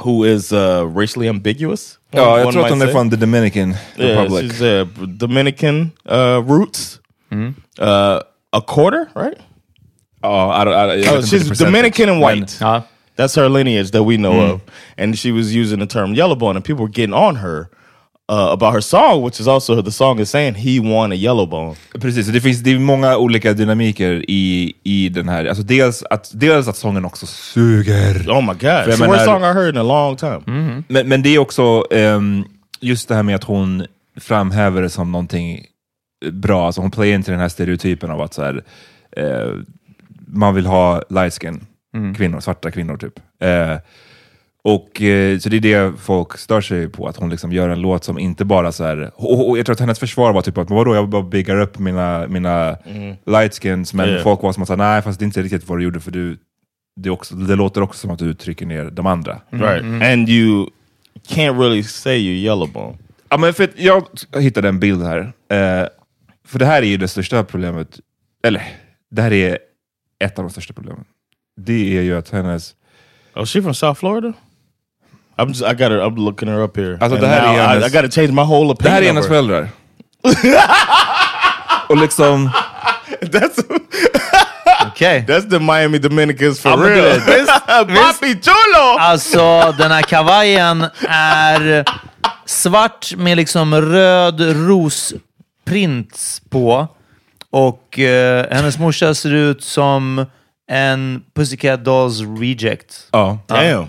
who 0.00 0.24
is 0.24 0.52
uh, 0.52 0.84
racially 0.86 1.28
ambiguous. 1.28 1.98
One 2.12 2.22
jag 2.22 2.52
tror 2.52 2.64
att 2.64 2.70
might 2.70 2.70
hon 2.70 2.82
är 2.82 2.92
från 2.92 3.10
the 3.10 3.16
Dominican 3.16 3.74
Yeah, 3.96 4.08
Republic. 4.22 4.52
she's 4.52 4.62
uh, 4.62 4.84
Dominican 5.18 5.90
uh, 6.08 6.40
roots. 6.46 7.00
Uh, 7.78 8.20
a 8.52 8.60
quarter, 8.66 9.08
right? 9.14 9.38
Ja, 10.22 10.50
I 10.50 10.64
don't, 10.64 10.74
I, 10.74 10.96
vet 10.96 11.08
Oh, 11.12 11.20
she's 11.22 11.58
Dominican 11.58 12.08
and 12.08 12.20
white. 12.22 12.56
ja. 12.60 12.82
That's 13.16 13.34
her 13.36 13.48
lineage 13.48 13.90
that 13.92 14.02
we 14.04 14.16
know 14.16 14.40
of. 14.40 14.60
And 14.98 15.18
she 15.18 15.32
was 15.32 15.54
using 15.54 15.78
the 15.80 15.86
term 15.86 16.14
yellow 16.14 16.34
bone, 16.36 16.56
and 16.56 16.64
people 16.64 16.82
were 16.84 16.90
getting 16.92 17.14
on 17.14 17.36
her 17.36 17.68
uh, 18.32 18.52
about 18.52 18.74
her 18.74 18.80
song, 18.80 19.22
which 19.22 19.40
is 19.40 19.48
also 19.48 19.82
the 19.82 19.90
song 19.90 20.20
is 20.20 20.30
saying 20.30 20.54
he 20.54 20.80
won 20.80 21.12
a 21.12 21.14
yellow 21.14 21.46
bone. 21.46 21.76
Precis, 22.00 22.26
det 22.26 22.40
finns 22.40 22.60
det 22.62 22.72
är 22.72 22.78
många 22.78 23.16
olika 23.16 23.52
dynamiker 23.52 24.24
i, 24.28 24.74
i 24.82 25.08
den 25.08 25.28
här. 25.28 25.44
Alltså 25.44 25.62
dels, 25.62 26.02
att, 26.02 26.30
dels 26.34 26.68
att 26.68 26.76
sången 26.76 27.04
också 27.04 27.26
suger. 27.26 28.28
Oh 28.28 28.40
my 28.40 28.52
God. 28.52 28.62
It's 28.62 28.96
the 28.96 29.06
worst 29.06 29.24
song 29.24 29.42
I 29.42 29.52
heard 29.52 29.74
in 29.74 29.80
a 29.80 29.82
long 29.82 30.16
time. 30.16 30.40
Men, 30.88 31.08
men 31.08 31.22
det 31.22 31.34
är 31.34 31.38
också 31.38 31.84
ehm, 31.90 32.44
just 32.80 33.08
det 33.08 33.14
här 33.14 33.22
med 33.22 33.34
att 33.34 33.44
hon 33.44 33.86
framhäver 34.20 34.82
det 34.82 34.90
som 34.90 35.12
någonting 35.12 35.66
bra. 36.32 36.66
Alltså 36.66 36.80
hon 36.80 36.90
playar 36.90 37.14
inte 37.14 37.30
den 37.30 37.40
här 37.40 37.48
stereotypen 37.48 38.10
av 38.10 38.20
att 38.20 38.34
så 38.34 38.42
här, 38.42 38.64
eh, 39.16 39.52
man 40.26 40.54
vill 40.54 40.66
ha 40.66 41.02
light 41.08 41.34
skin 41.42 41.66
kvinnor, 42.16 42.40
svarta 42.40 42.70
kvinnor 42.70 42.96
typ. 42.96 43.18
Eh, 43.40 43.76
och 44.66 45.02
eh, 45.02 45.38
Så 45.38 45.48
det 45.48 45.56
är 45.56 45.60
det 45.60 45.92
folk 45.98 46.38
stör 46.38 46.60
sig 46.60 46.88
på, 46.88 47.06
att 47.08 47.16
hon 47.16 47.30
liksom 47.30 47.52
gör 47.52 47.68
en 47.68 47.80
låt 47.80 48.04
som 48.04 48.18
inte 48.18 48.44
bara 48.44 48.72
så 48.72 48.84
här, 48.84 49.10
och, 49.14 49.48
och 49.48 49.58
jag 49.58 49.66
tror 49.66 49.74
att 49.74 49.80
hennes 49.80 49.98
försvar 49.98 50.32
var 50.32 50.42
typ 50.42 50.58
att 50.58 50.70
vadå, 50.70 50.94
jag 50.94 51.08
bara 51.08 51.22
biggar 51.22 51.60
upp 51.60 51.78
mina, 51.78 52.26
mina 52.28 52.76
light 53.26 53.62
skins, 53.62 53.94
men 53.94 54.08
Yeah. 54.08 54.22
folk 54.22 54.42
var 54.42 54.52
som 54.52 54.62
att 54.62 54.66
säga 54.66 54.76
nej 54.76 55.02
fast 55.02 55.18
det 55.18 55.22
är 55.22 55.26
inte 55.26 55.42
riktigt 55.42 55.68
vad 55.68 55.78
du 55.78 55.84
gjorde 55.84 56.00
för 56.00 56.10
du, 56.10 56.38
det, 57.00 57.08
är 57.08 57.10
också, 57.10 57.34
det 57.34 57.56
låter 57.56 57.82
också 57.82 58.00
som 58.00 58.10
att 58.10 58.18
du 58.18 58.34
trycker 58.34 58.66
ner 58.66 58.84
de 58.84 59.06
andra. 59.06 59.40
Right. 59.50 59.82
And 60.12 60.28
you 60.28 60.66
can't 61.28 61.58
really 61.60 61.82
say 61.82 62.18
you're 62.18 62.44
yellow 62.44 62.72
bone. 62.72 62.96
Ja, 63.28 63.36
men 63.36 63.54
för 63.54 63.70
jag 63.76 64.04
hittade 64.40 64.68
en 64.68 64.80
bild 64.80 65.02
här. 65.02 65.18
Eh, 65.48 65.88
för 66.46 66.58
det 66.58 66.66
här 66.66 66.82
är 66.82 66.86
ju 66.86 66.96
det 66.96 67.08
största 67.08 67.44
problemet. 67.44 68.00
Eller, 68.44 68.62
det 69.10 69.22
här 69.22 69.32
är 69.32 69.58
ett 70.24 70.38
av 70.38 70.44
de 70.44 70.50
största 70.50 70.72
problemen. 70.74 71.04
Det 71.56 71.98
är 71.98 72.02
ju 72.02 72.16
att 72.16 72.30
hennes... 72.30 72.74
Oh, 73.34 73.44
she 73.44 73.62
from 73.62 73.74
South 73.74 74.00
Florida? 74.00 74.32
I'm 75.38 75.48
just 75.48 75.62
I 75.62 75.74
got 75.74 75.90
her 75.90 75.98
I'm 76.00 76.16
looking 76.16 76.48
her 76.48 76.62
up 76.64 76.76
here. 76.76 76.92
Alltså, 77.00 77.04
And 77.16 77.20
det 77.20 77.26
här 77.26 77.42
now 77.46 77.50
är 77.50 77.64
I, 77.64 77.66
hennes- 77.68 77.86
I 77.94 77.96
gotta 77.96 78.10
change 78.10 78.32
my 78.32 78.42
whole 78.42 78.74
Det 78.78 78.88
här 78.88 78.98
opinion. 78.98 79.02
är 79.02 79.06
hennes 79.06 79.24
of 79.24 79.30
her. 79.30 79.36
föräldrar. 79.36 79.68
Och 81.88 81.96
liksom... 81.96 82.50
That's 83.22 83.62
Okej. 84.86 85.24
that's 85.28 85.50
the 85.50 85.58
Miami 85.58 85.98
Dominicans 85.98 86.60
for 86.60 86.70
Ja, 86.70 86.76
men 86.76 86.88
du 86.88 86.94
real. 86.94 87.20
vet, 87.20 87.46
Papi 87.66 88.34
chulo! 88.42 88.98
Alltså 88.98 89.74
den 89.78 89.90
här 89.90 90.02
kavajen 90.02 90.86
är 91.08 91.84
svart 92.44 93.14
med 93.16 93.36
liksom 93.36 93.74
röd 93.74 94.40
rosprint 94.68 96.40
på. 96.50 96.88
Och 97.50 97.98
eh, 97.98 98.46
hennes 98.50 98.78
morsa 98.78 99.14
ser 99.14 99.34
ut 99.34 99.64
som 99.64 100.26
en 100.70 101.22
Pussycat 101.34 101.84
Dolls 101.84 102.20
reject. 102.40 102.94
Ja. 103.12 103.38
Damn. 103.46 103.86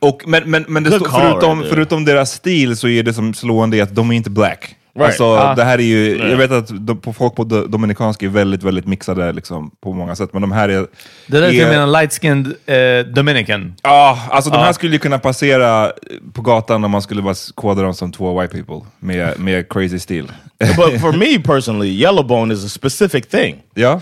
Och, 0.00 0.22
men 0.26 0.50
men, 0.50 0.64
men 0.68 0.82
det 0.82 0.90
call 0.98 1.20
förutom, 1.22 1.64
förutom 1.70 2.04
deras 2.04 2.32
stil 2.32 2.76
så 2.76 2.88
är 2.88 3.02
det 3.02 3.12
som 3.12 3.34
slående 3.34 3.82
att 3.82 3.94
de 3.94 4.10
är 4.10 4.14
inte 4.14 4.30
black. 4.30 4.74
Right. 4.94 5.06
Alltså, 5.08 5.24
Ah. 5.24 5.54
det 5.54 5.64
här 5.64 5.78
är 5.78 5.82
ju, 5.82 6.16
jag 6.30 6.36
vet 6.36 6.50
att 6.50 6.86
de, 6.86 6.98
på 7.00 7.12
folk 7.12 7.34
på 7.36 7.44
do, 7.44 7.66
dominikanska 7.66 8.26
är 8.26 8.30
väldigt, 8.30 8.62
väldigt 8.62 8.86
mixade 8.86 9.32
liksom, 9.32 9.70
på 9.82 9.92
många 9.92 10.16
sätt, 10.16 10.30
men 10.32 10.42
de 10.42 10.52
här 10.52 10.68
är... 10.68 10.86
Det 11.26 11.36
är 11.36 11.40
därför 11.40 11.54
är- 11.56 11.60
jag 11.60 11.68
menar 11.68 11.86
light-skinned 11.86 12.46
eh, 12.66 13.06
Dominican. 13.12 13.74
Ja, 13.82 14.18
alltså 14.30 14.50
de 14.50 14.56
här 14.58 14.66
Ja. 14.66 14.72
skulle 14.72 14.92
ju 14.92 14.98
kunna 14.98 15.18
passera 15.18 15.92
på 16.32 16.42
gatan 16.42 16.84
om 16.84 16.90
man 16.90 17.02
skulle 17.02 17.22
bara 17.22 17.34
koda 17.54 17.82
dem 17.82 17.94
som 17.94 18.12
två 18.12 18.40
white 18.40 18.54
people 18.54 18.80
med, 18.98 19.40
med 19.40 19.68
crazy 19.68 19.98
stil. 19.98 20.32
but 20.58 21.00
for 21.00 21.12
me 21.16 21.38
personally, 21.38 21.88
yellow 22.02 22.26
bone 22.26 22.54
is 22.54 22.64
a 22.64 22.68
specific 22.68 23.26
thing. 23.26 23.56
ja. 23.74 24.00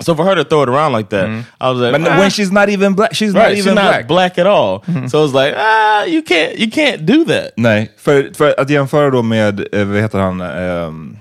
So 0.00 0.14
for 0.14 0.24
her 0.24 0.34
to 0.34 0.44
throw 0.44 0.62
it 0.62 0.68
around 0.68 0.96
like 0.96 1.08
that, 1.10 1.28
I 1.60 1.70
was 1.72 1.80
like, 1.80 1.92
Men 1.92 2.06
ah. 2.12 2.18
when 2.18 2.30
she's 2.30 2.52
not 2.52 2.68
even 2.68 2.94
black, 2.94 3.12
she's 3.14 3.32
not 3.32 3.42
right, 3.42 3.56
she's 3.56 3.66
even 3.66 3.74
not 3.74 3.84
black. 3.84 4.06
black. 4.08 4.38
at 4.38 4.46
all. 4.46 4.82
So 5.08 5.24
it's 5.24 5.34
like, 5.34 5.54
ah, 5.56 6.04
you 6.04 6.22
can't, 6.22 6.58
you 6.58 6.70
can't 6.70 7.06
do 7.06 7.24
that. 7.24 7.52
Nej, 7.56 7.90
för, 7.98 8.30
för 8.36 8.54
att 8.60 8.70
jämföra 8.70 9.10
då 9.10 9.22
med, 9.22 9.74
eh, 9.74 9.84
vad 9.84 10.00
heter 10.00 10.18
han, 10.18 10.40
um, 10.40 11.16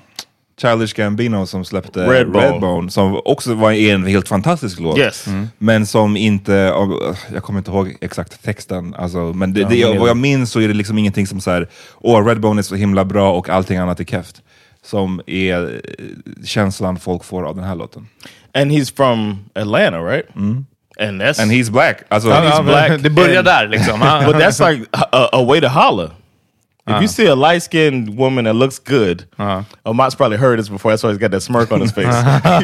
Childish 0.61 0.93
Gambino 0.95 1.45
som 1.45 1.65
släppte 1.65 1.99
Redbone. 2.07 2.45
Redbone, 2.45 2.91
som 2.91 3.21
också 3.25 3.53
var 3.53 3.71
en 3.71 4.05
helt 4.05 4.27
fantastisk 4.27 4.79
låt. 4.79 4.97
Yes. 4.97 5.25
Men 5.57 5.85
som 5.85 6.17
inte, 6.17 6.71
av- 6.73 7.15
jag 7.33 7.43
kommer 7.43 7.59
inte 7.59 7.71
ihåg 7.71 7.95
exakt 8.01 8.43
texten, 8.43 8.95
alltså, 8.97 9.17
men 9.17 9.53
det, 9.53 9.63
det, 9.63 9.89
men- 9.89 9.99
vad 9.99 10.09
jag 10.09 10.17
minns 10.17 10.51
så 10.51 10.59
är 10.61 10.67
det 10.67 10.73
liksom 10.73 10.97
ingenting 10.97 11.27
som 11.27 11.41
såhär, 11.41 11.67
åh 12.01 12.25
Redbone 12.27 12.61
är 12.61 12.63
så 12.63 12.75
himla 12.75 13.05
bra 13.05 13.31
och 13.31 13.49
allting 13.49 13.77
annat 13.77 13.99
är 13.99 14.03
keft. 14.03 14.41
Som 14.85 15.21
är 15.27 15.73
eh, 15.73 16.45
känslan 16.45 16.99
folk 16.99 17.23
får 17.23 17.43
av 17.43 17.55
den 17.55 17.63
här 17.63 17.75
låten. 17.75 18.07
And 18.53 18.71
he's 18.71 18.95
from 18.95 19.39
Atlanta, 19.55 19.97
right? 19.99 20.25
And 20.99 21.21
that's 21.21 21.41
And 21.41 21.51
he's 21.51 21.71
black. 21.71 21.97
Alltså, 22.07 22.29
Ja, 22.29 22.35
he's 22.41 22.63
black. 22.63 23.03
Det 23.03 23.09
börjar 23.09 23.37
And- 23.37 23.45
där 23.47 23.67
liksom. 23.67 23.99
but 24.25 24.35
that's 24.35 24.69
like 24.71 24.85
a, 24.91 25.29
a 25.31 25.43
way 25.43 25.61
to 25.61 25.67
holler. 25.67 26.09
If 26.87 26.91
you 26.91 26.95
uh-huh. 26.97 27.07
see 27.07 27.25
a 27.25 27.35
light 27.35 27.63
skinned 27.63 28.15
woman 28.15 28.45
that 28.45 28.53
looks 28.53 28.77
good, 28.77 29.25
uh-huh. 29.39 29.91
Mott's 29.91 30.13
probably 30.13 30.37
heard 30.37 30.59
this 30.59 30.69
before. 30.69 30.91
That's 30.91 31.01
why 31.01 31.09
he's 31.09 31.17
got 31.17 31.31
that 31.31 31.41
smirk 31.41 31.71
on 31.71 31.81
his 31.81 31.91
face. 31.91 32.05
Uh-huh. 32.05 32.63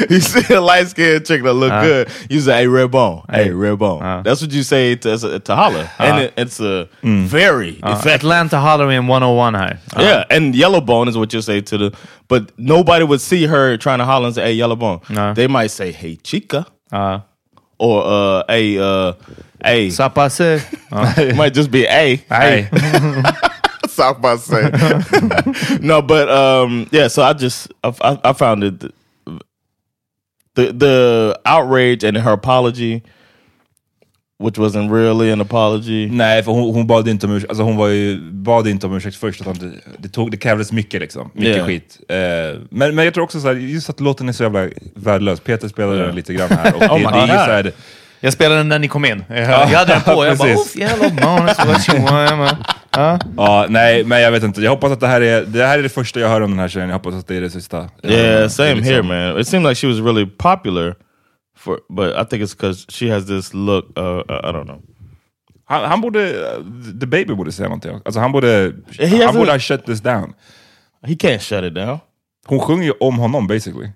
you 0.10 0.18
see 0.18 0.54
a 0.54 0.60
light 0.62 0.88
skinned 0.88 1.26
chick 1.26 1.42
that 1.42 1.52
look 1.52 1.70
uh-huh. 1.70 1.82
good, 1.84 2.08
you 2.30 2.40
say, 2.40 2.60
"Hey, 2.60 2.66
red 2.66 2.90
bone, 2.90 3.22
hey, 3.30 3.50
red 3.50 3.78
bone." 3.78 4.22
That's 4.22 4.40
what 4.40 4.50
you 4.50 4.62
say 4.62 4.94
to 4.94 5.40
to 5.40 5.54
holler, 5.54 5.90
and 5.98 6.22
it, 6.22 6.32
it's 6.38 6.58
a 6.58 6.88
mm. 7.02 7.26
very 7.26 7.80
effective. 7.82 8.12
Atlanta 8.12 8.58
Halloween 8.58 9.06
101 9.06 9.52
här. 9.52 9.78
Yeah, 9.98 10.24
and 10.30 10.54
yellow 10.54 10.80
bone 10.80 11.06
is 11.06 11.18
what 11.18 11.34
you 11.34 11.42
say 11.42 11.60
to 11.60 11.76
the, 11.76 11.96
but 12.28 12.58
nobody 12.58 13.04
would 13.04 13.20
see 13.20 13.44
her 13.44 13.76
trying 13.76 13.98
to 13.98 14.06
holler 14.06 14.24
and 14.24 14.34
say, 14.34 14.44
"Hey, 14.44 14.54
yellow 14.54 14.76
bone." 14.76 15.00
No. 15.10 15.34
They 15.34 15.48
might 15.48 15.70
say, 15.70 15.92
"Hey, 15.92 16.16
chica," 16.16 16.66
Ja. 16.90 17.20
or 17.78 18.04
uh, 18.06 18.44
"Hey, 18.48 18.78
uh, 18.78 19.12
hey." 19.64 19.90
Sapase. 19.90 20.60
It 21.18 21.36
might 21.36 21.54
just 21.54 21.70
be 21.70 21.86
A. 21.86 22.18
Nej. 22.30 22.68
South 23.88 24.20
by 24.20 24.36
say. 24.36 24.70
no, 25.80 26.02
but 26.02 26.28
um, 26.28 26.88
yeah. 26.92 27.08
So 27.08 27.22
I 27.22 27.32
just 27.32 27.72
I, 27.82 28.18
I, 28.24 28.32
found 28.32 28.64
it 28.64 28.80
the 30.54 30.72
the 30.72 31.40
outrage 31.44 32.04
and 32.04 32.16
her 32.16 32.32
apology, 32.32 33.02
which 34.38 34.58
wasn't 34.58 34.90
really 34.90 35.30
an 35.30 35.40
apology. 35.40 36.08
Nej, 36.10 36.42
för 36.42 36.52
hon, 36.52 36.74
hon 36.74 36.86
bad 36.86 37.08
inte 37.08 37.26
om 37.26 37.32
ursäkt. 37.32 37.50
Alltså 37.50 37.62
hon 37.62 37.76
var 37.76 37.88
ju, 37.88 38.20
bad 38.20 38.68
inte 38.68 38.86
om 38.86 38.94
ursäkt 38.96 39.16
först. 39.16 39.40
Utan 39.40 39.54
det, 39.54 39.72
det, 39.98 40.08
tog, 40.08 40.30
det 40.30 40.36
krävdes 40.36 40.72
mycket 40.72 41.00
liksom. 41.00 41.30
Mycket 41.34 41.56
Yeah. 41.56 41.66
skit. 41.66 42.00
Eh, 42.08 42.16
men, 42.70 42.94
men 42.94 43.04
jag 43.04 43.14
tror 43.14 43.24
också 43.24 43.40
så 43.40 43.48
här, 43.48 43.54
just 43.54 43.90
att 43.90 44.00
låten 44.00 44.28
är 44.28 44.32
så 44.32 44.42
jävla 44.42 44.68
värdelös. 44.94 45.40
Peter 45.40 45.68
spelade 45.68 46.06
den 46.06 46.14
lite 46.14 46.34
grann 46.34 46.50
här. 46.50 46.74
Och 46.74 46.80
det, 46.80 46.88
Oh 46.88 46.98
my 46.98 47.04
det 47.04 47.18
är 47.18 47.22
ju 47.22 47.28
så 47.28 47.34
här, 47.34 47.72
Jag 48.20 48.32
spelade 48.32 48.60
den 48.60 48.68
när 48.68 48.78
ni 48.78 48.88
kom 48.88 49.04
in. 49.04 49.24
Jag, 49.28 49.38
jag 49.38 49.66
hade 49.78 49.92
den 49.92 50.02
på. 50.02 50.26
Jag 50.26 50.38
bara. 50.38 50.54
Oof, 50.54 50.76
yellow 50.76 51.10
bone, 51.10 51.52
that's 51.52 51.66
what 51.66 51.88
you 51.88 52.02
want. 52.02 52.58
Ja. 52.90 53.18
Ja, 53.36 53.66
nej, 53.68 54.04
men 54.04 54.20
jag 54.20 54.30
vet 54.32 54.42
inte. 54.42 54.60
Jag 54.60 54.70
hoppas 54.70 54.92
att 54.92 55.00
det 55.00 55.06
här 55.06 55.20
är 55.20 55.42
det 55.42 55.66
här 55.66 55.78
är 55.78 55.82
det 55.82 55.88
första 55.88 56.20
jag 56.20 56.28
hör 56.28 56.40
om 56.40 56.50
den 56.50 56.58
här 56.58 56.68
tjejen. 56.68 56.88
Jag 56.88 56.96
hoppas 56.96 57.14
att 57.14 57.26
det 57.26 57.36
är 57.36 57.40
det 57.40 57.50
sista. 57.50 57.88
Yeah, 58.02 58.48
same 58.48 58.82
here, 58.82 59.02
man. 59.02 59.40
It 59.40 59.48
seemed 59.48 59.68
like 59.68 59.80
she 59.80 59.86
was 59.86 59.98
really 59.98 60.26
popular 60.26 60.94
for, 61.58 61.78
but 61.88 62.14
I 62.16 62.24
think 62.30 62.42
it's 62.42 62.56
because 62.56 62.86
she 62.88 63.14
has 63.14 63.26
this 63.26 63.54
look. 63.54 63.98
Uh, 63.98 64.02
uh, 64.02 64.50
I 64.50 64.52
don't 64.52 64.64
know. 64.64 64.80
Han, 65.64 65.84
han 65.84 66.00
borde, 66.00 66.18
uh, 66.18 66.64
The 67.00 67.06
Baby 67.06 67.34
borde 67.34 67.52
säga 67.52 67.68
någonting. 67.68 68.00
Alltså 68.04 68.20
han 68.20 68.32
borde, 68.32 68.72
He 68.98 69.24
han 69.24 69.34
borde 69.34 69.52
ha 69.52 69.58
shut 69.58 69.86
this 69.86 70.00
down. 70.00 70.34
He 71.06 71.14
can't 71.14 71.38
shut 71.38 71.64
it 71.64 71.74
down. 71.74 71.98
Hon 72.46 72.60
sjunger 72.60 72.84
ju 72.84 72.92
om 73.00 73.18
honom 73.18 73.46
basically. 73.46 73.88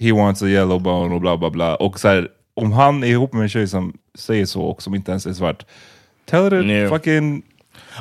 He 0.00 0.12
wants 0.12 0.42
a 0.42 0.46
yellow 0.46 0.80
bone 0.80 1.14
och 1.14 1.20
bla 1.20 1.36
bla 1.36 1.50
bla. 1.50 1.74
Och 1.74 2.00
så 2.00 2.08
här, 2.08 2.28
om 2.56 2.72
han 2.72 3.04
är 3.04 3.08
ihop 3.08 3.32
med 3.32 3.42
en 3.42 3.48
tjej 3.48 3.68
som 3.68 3.92
säger 4.14 4.46
så 4.46 4.62
och 4.62 4.82
som 4.82 4.94
inte 4.94 5.10
ens 5.10 5.26
är 5.26 5.32
svart, 5.32 5.64
tell 6.24 6.42
her 6.42 6.50
to 6.50 6.62
Yeah. 6.62 6.88
fucking... 6.90 7.42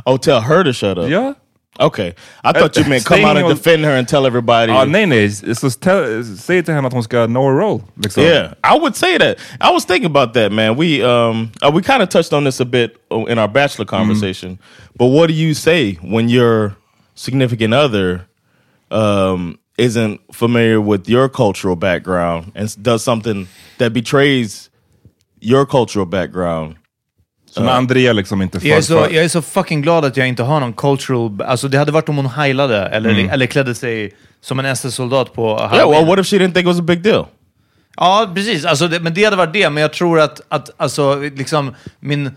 Oh, 0.06 0.18
tell 0.18 0.40
her 0.42 0.64
to 0.64 0.74
shut 0.74 0.98
up. 0.98 1.10
Ja. 1.10 1.34
Okay, 1.80 2.14
I 2.44 2.54
thought 2.54 2.78
you 2.78 2.88
meant 2.88 3.06
come 3.06 3.26
out 3.26 3.38
and 3.38 3.50
defend 3.50 3.84
her 3.86 3.98
and 3.98 4.08
tell 4.08 4.26
everybody. 4.26 4.72
Ja, 4.72 4.86
nej, 4.86 5.06
nej. 5.06 5.30
Så 5.56 5.70
tell, 5.70 6.24
säg 6.38 6.64
till 6.64 6.74
henne 6.74 6.88
att 6.88 6.94
hon 6.94 7.04
ska 7.04 7.26
know 7.28 7.44
her 7.44 7.60
role. 7.60 7.82
Liksom. 8.04 8.24
Yeah, 8.24 8.54
I 8.64 8.80
would 8.80 8.96
say 8.96 9.18
that. 9.18 9.38
I 9.62 9.74
was 9.74 9.86
thinking 9.86 10.06
about 10.06 10.34
that, 10.34 10.52
man. 10.52 10.78
We 10.78 11.04
um 11.04 11.52
uh, 11.62 11.72
we 11.76 11.82
kind 11.84 12.02
of 12.02 12.10
touched 12.10 12.34
on 12.34 12.46
this 12.46 12.62
a 12.62 12.66
bit 12.66 12.92
uh, 13.12 13.26
in 13.32 13.38
our 13.38 13.48
bachelor 13.48 13.86
conversation. 13.86 14.58
But 14.98 15.08
what 15.08 15.28
do 15.28 15.34
you 15.34 15.54
say 15.54 15.98
when 16.02 16.30
your 16.30 16.76
significant 17.16 17.74
other 17.74 18.22
um 18.92 19.58
isn't 19.78 20.20
familiar 20.34 20.92
with 20.92 21.10
your 21.10 21.30
cultural 21.30 21.76
background 21.76 22.52
and 22.58 22.70
does 22.78 23.04
something 23.04 23.48
that 23.78 23.92
betrays 23.94 24.70
your 25.42 25.66
cultural 25.66 26.08
background? 26.08 26.76
Så 27.52 27.64
när 27.64 27.72
Andrea 27.72 28.14
liksom 28.14 28.42
inte 28.42 28.68
Jag 28.68 28.78
är, 28.78 28.82
så, 28.82 28.94
jag 28.94 29.16
är 29.24 29.28
så 29.28 29.42
fucking 29.42 29.82
glad 29.82 30.06
att 30.06 30.18
jag 30.18 30.28
inte 30.28 30.44
har 30.44 30.60
någon 30.60 30.74
cultural... 30.74 31.42
Alltså 31.42 31.68
det 31.68 31.78
hade 31.78 31.92
varit 31.92 32.10
om 32.10 32.16
hon 32.18 32.26
heilade 32.26 32.86
eller, 32.88 33.10
Mm. 33.10 33.30
eller 33.30 33.46
klädde 33.46 33.76
sig 33.76 34.12
som 34.42 34.60
en 34.60 34.66
SS-soldat 34.66 35.34
på 35.34 35.48
Yeah, 35.48 35.70
Halloween. 35.70 35.92
well, 35.92 36.06
what 36.08 36.20
if 36.20 36.28
she 36.28 36.38
didn't 36.38 36.54
think 36.54 36.58
it 36.64 36.66
was 36.66 36.80
a 36.80 36.84
big 36.84 37.02
deal? 37.04 37.26
Ja, 37.98 38.32
precis. 38.36 38.66
Alltså, 38.66 38.88
det, 38.88 39.00
men 39.00 39.14
det 39.14 39.24
hade 39.24 39.36
varit 39.36 39.54
det. 39.54 39.70
Men 39.70 39.82
jag 39.82 39.94
tror 39.94 40.20
att, 40.20 40.42
att 40.48 40.70
alltså, 40.78 41.20
liksom, 41.20 41.76
min... 42.00 42.32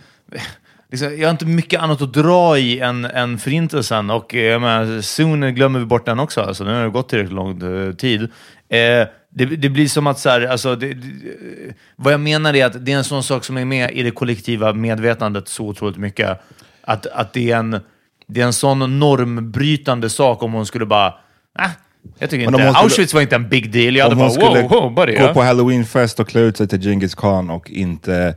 Liksom, 0.90 1.18
jag 1.18 1.28
har 1.28 1.30
inte 1.30 1.46
mycket 1.46 1.80
annat 1.80 2.02
att 2.02 2.12
dra 2.12 2.58
i 2.58 2.80
än, 2.80 3.04
än 3.04 3.38
förintelsen 3.38 4.10
och 4.10 4.34
eh, 4.34 4.42
jag 4.42 4.60
menar, 4.60 5.00
soon 5.00 5.54
glömmer 5.54 5.78
vi 5.78 5.84
bort 5.84 6.06
den 6.06 6.20
också. 6.20 6.40
Alltså, 6.40 6.64
nu 6.64 6.74
har 6.74 6.84
det 6.84 6.90
gått 6.90 7.08
tillräckligt 7.08 7.34
lång 7.34 7.62
eh, 7.62 7.94
tid. 7.94 8.22
Eh, 8.68 9.08
det, 9.30 9.44
det 9.44 9.68
blir 9.68 9.88
som 9.88 10.06
att, 10.06 10.18
så 10.18 10.28
här, 10.28 10.46
alltså, 10.46 10.76
det, 10.76 10.94
det, 10.94 11.28
eh, 11.28 11.74
vad 11.96 12.12
jag 12.12 12.20
menar 12.20 12.56
är 12.56 12.66
att 12.66 12.84
det 12.84 12.92
är 12.92 12.96
en 12.96 13.04
sån 13.04 13.22
sak 13.22 13.44
som 13.44 13.56
är 13.56 13.64
med 13.64 13.90
i 13.90 14.02
det 14.02 14.10
kollektiva 14.10 14.72
medvetandet 14.72 15.48
så 15.48 15.66
otroligt 15.66 15.96
mycket. 15.96 16.40
Att, 16.80 17.06
att 17.06 17.32
det, 17.32 17.50
är 17.50 17.56
en, 17.56 17.80
det 18.26 18.40
är 18.40 18.44
en 18.44 18.52
sån 18.52 18.98
normbrytande 18.98 20.10
sak 20.10 20.42
om 20.42 20.52
hon 20.52 20.66
skulle 20.66 20.86
bara, 20.86 21.14
ah, 21.54 21.70
jag 22.18 22.30
tycker 22.30 22.44
inte, 22.44 22.58
skulle- 22.58 22.78
Auschwitz 22.78 23.14
var 23.14 23.20
inte 23.20 23.34
en 23.36 23.48
big 23.48 23.72
deal. 23.72 23.96
Jag 23.96 24.04
hade 24.04 24.16
bara, 24.16 24.30
skulle 24.30 24.62
wow, 24.62 24.70
wow, 24.70 24.94
buddy. 24.94 25.12
gå 25.12 25.22
ja. 25.24 25.34
på 25.34 25.42
halloweenfest 25.42 26.20
och 26.20 26.28
klä 26.28 26.40
ut 26.40 26.56
sig 26.56 26.68
till 26.68 26.80
Genghis 26.80 27.14
khan 27.14 27.50
och 27.50 27.70
inte 27.70 28.34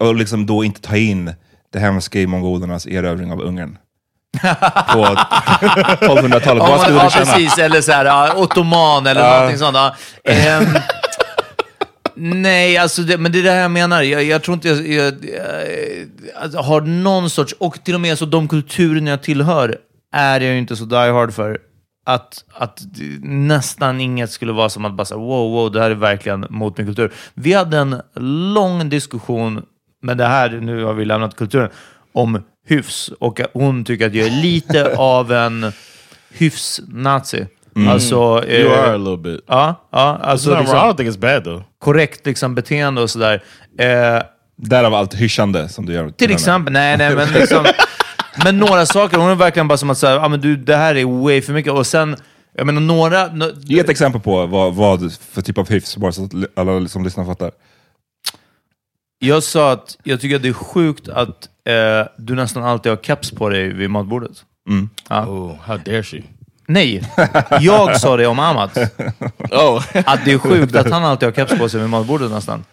och 0.00 0.14
liksom 0.14 0.46
då 0.46 0.64
inte 0.64 0.80
ta 0.80 0.96
in 0.96 1.34
det 1.72 1.78
hemska 1.78 2.20
i 2.20 2.26
mongolernas 2.26 2.86
erövring 2.86 3.32
av 3.32 3.40
Ungern. 3.40 3.78
på 4.92 5.04
1200-talet. 5.04 6.44
Ja, 6.44 6.54
Vad 6.70 6.80
skulle 6.80 6.96
ja 6.98 7.04
du 7.04 7.10
känna? 7.10 7.24
precis. 7.24 7.58
Eller 7.58 7.80
så 7.80 7.92
här, 7.92 8.38
ottoman 8.38 9.06
eller 9.06 9.20
Ja. 9.20 9.34
någonting 9.34 9.58
sånt. 9.58 9.76
Ehm, 10.24 10.64
nej, 12.42 12.76
alltså 12.76 13.02
det, 13.02 13.18
men 13.18 13.32
det 13.32 13.38
är 13.38 13.42
det 13.42 13.50
här 13.50 13.60
jag 13.62 13.70
menar. 13.70 14.02
Jag, 14.02 14.24
jag 14.24 14.42
tror 14.42 14.54
inte 14.54 14.68
jag, 14.68 14.88
jag, 14.88 15.04
jag 15.04 15.14
alltså, 16.42 16.58
har 16.58 16.80
någon 16.80 17.30
sorts, 17.30 17.52
och 17.58 17.84
till 17.84 17.94
och 17.94 18.00
med 18.00 18.18
så 18.18 18.24
de 18.24 18.48
kulturer 18.48 19.10
jag 19.10 19.22
tillhör 19.22 19.76
är 20.12 20.40
jag 20.40 20.52
ju 20.52 20.58
inte 20.58 20.76
så 20.76 20.84
die 20.84 20.96
hard 21.12 21.34
för. 21.34 21.58
Att, 22.08 22.44
att 22.54 22.82
nästan 23.22 24.00
inget 24.00 24.30
skulle 24.30 24.52
vara 24.52 24.68
som 24.68 24.84
att 24.84 24.92
bara 24.92 25.04
säga 25.04 25.18
wow, 25.18 25.50
wow, 25.52 25.72
det 25.72 25.80
här 25.80 25.90
är 25.90 25.94
verkligen 25.94 26.46
mot 26.50 26.78
min 26.78 26.86
kultur. 26.86 27.12
Vi 27.34 27.52
hade 27.52 27.78
en 27.78 28.00
lång 28.54 28.88
diskussion, 28.88 29.62
men 30.02 30.16
det 30.16 30.26
här, 30.26 30.50
nu 30.50 30.84
har 30.84 30.94
vi 30.94 31.04
lämnat 31.04 31.36
kulturen, 31.36 31.70
om 32.12 32.42
hyfs. 32.68 33.08
Och 33.08 33.40
hon 33.52 33.84
tycker 33.84 34.06
att 34.06 34.14
jag 34.14 34.26
är 34.26 34.42
lite 34.42 34.94
av 34.96 35.32
en 35.32 35.72
hyfs-nazi. 36.30 37.46
Mm. 37.76 37.88
Alltså, 37.88 38.44
You 38.44 38.72
eh, 38.72 38.78
are 38.78 38.94
a 38.94 38.96
little 38.96 39.16
bit. 39.16 39.40
Ja, 39.46 39.88
ja 39.92 40.18
alltså 40.22 40.50
not 40.50 40.58
liksom. 40.58 40.76
I 40.76 40.80
don't 40.80 40.96
think 40.96 41.10
it's 41.10 41.18
bad 41.18 41.44
though. 41.44 41.62
korrekt 41.78 42.26
liksom, 42.26 42.54
beteende 42.54 43.02
och 43.02 43.10
sådär. 43.10 43.42
Eh, 43.78 44.22
Därav 44.58 44.94
allt 44.94 45.14
hyschande 45.14 45.68
som 45.68 45.86
du 45.86 45.92
gör. 45.92 46.10
till 46.10 46.30
exempel, 46.30 46.72
nej, 46.72 46.96
nej, 46.96 47.14
men 47.14 47.28
liksom, 47.32 47.64
men 48.44 48.58
några 48.58 48.86
saker, 48.86 49.18
hon 49.18 49.30
är 49.30 49.34
verkligen 49.34 49.68
bara 49.68 49.78
som 49.78 49.90
att 49.90 49.98
säga, 49.98 50.20
ah, 50.20 50.28
men 50.28 50.40
du, 50.40 50.56
det 50.56 50.76
här 50.76 50.94
är 50.94 51.22
way 51.24 51.42
för 51.42 51.52
mycket. 51.52 51.72
Och 51.72 51.86
sen, 51.86 52.16
jag 52.52 52.66
menar 52.66 52.80
några... 52.80 53.26
nå- 53.32 53.50
Ge 53.56 53.78
ett 53.80 53.88
exempel 53.88 54.20
på 54.20 54.46
vad, 54.46 54.74
vad 54.74 55.12
för 55.12 55.42
typ 55.42 55.58
av 55.58 55.68
hyfs, 55.70 55.96
bara 55.96 56.12
så 56.12 56.24
att 56.24 56.32
alla 56.54 56.88
som 56.88 57.04
lyssnar 57.04 57.24
fattar. 57.24 57.50
Jag 59.18 59.42
sa 59.42 59.72
att 59.72 59.96
jag 60.04 60.20
tycker 60.20 60.36
att 60.36 60.42
det 60.42 60.48
är 60.48 60.52
sjukt 60.52 61.08
att 61.08 61.48
eh, 61.68 62.06
du 62.18 62.34
nästan 62.34 62.64
alltid 62.64 62.92
har 62.92 62.96
keps 62.96 63.30
på 63.30 63.48
dig 63.48 63.72
vid 63.72 63.90
matbordet. 63.90 64.44
Ja. 65.08 65.26
Oh, 65.26 65.56
how 65.64 65.76
dare 65.76 66.02
she? 66.02 66.22
Nej, 66.68 67.02
jag 67.60 68.00
sa 68.00 68.16
det 68.16 68.26
om 68.26 68.38
Amat. 68.38 68.78
Oh, 69.50 69.84
Att 70.06 70.24
det 70.24 70.32
är 70.32 70.38
sjukt 70.38 70.76
att 70.76 70.90
han 70.90 71.04
alltid 71.04 71.26
har 71.28 71.32
keps 71.32 71.58
på 71.58 71.68
sig 71.68 71.80
vid 71.80 71.90
matbordet 71.90 72.30
nästan. 72.30 72.64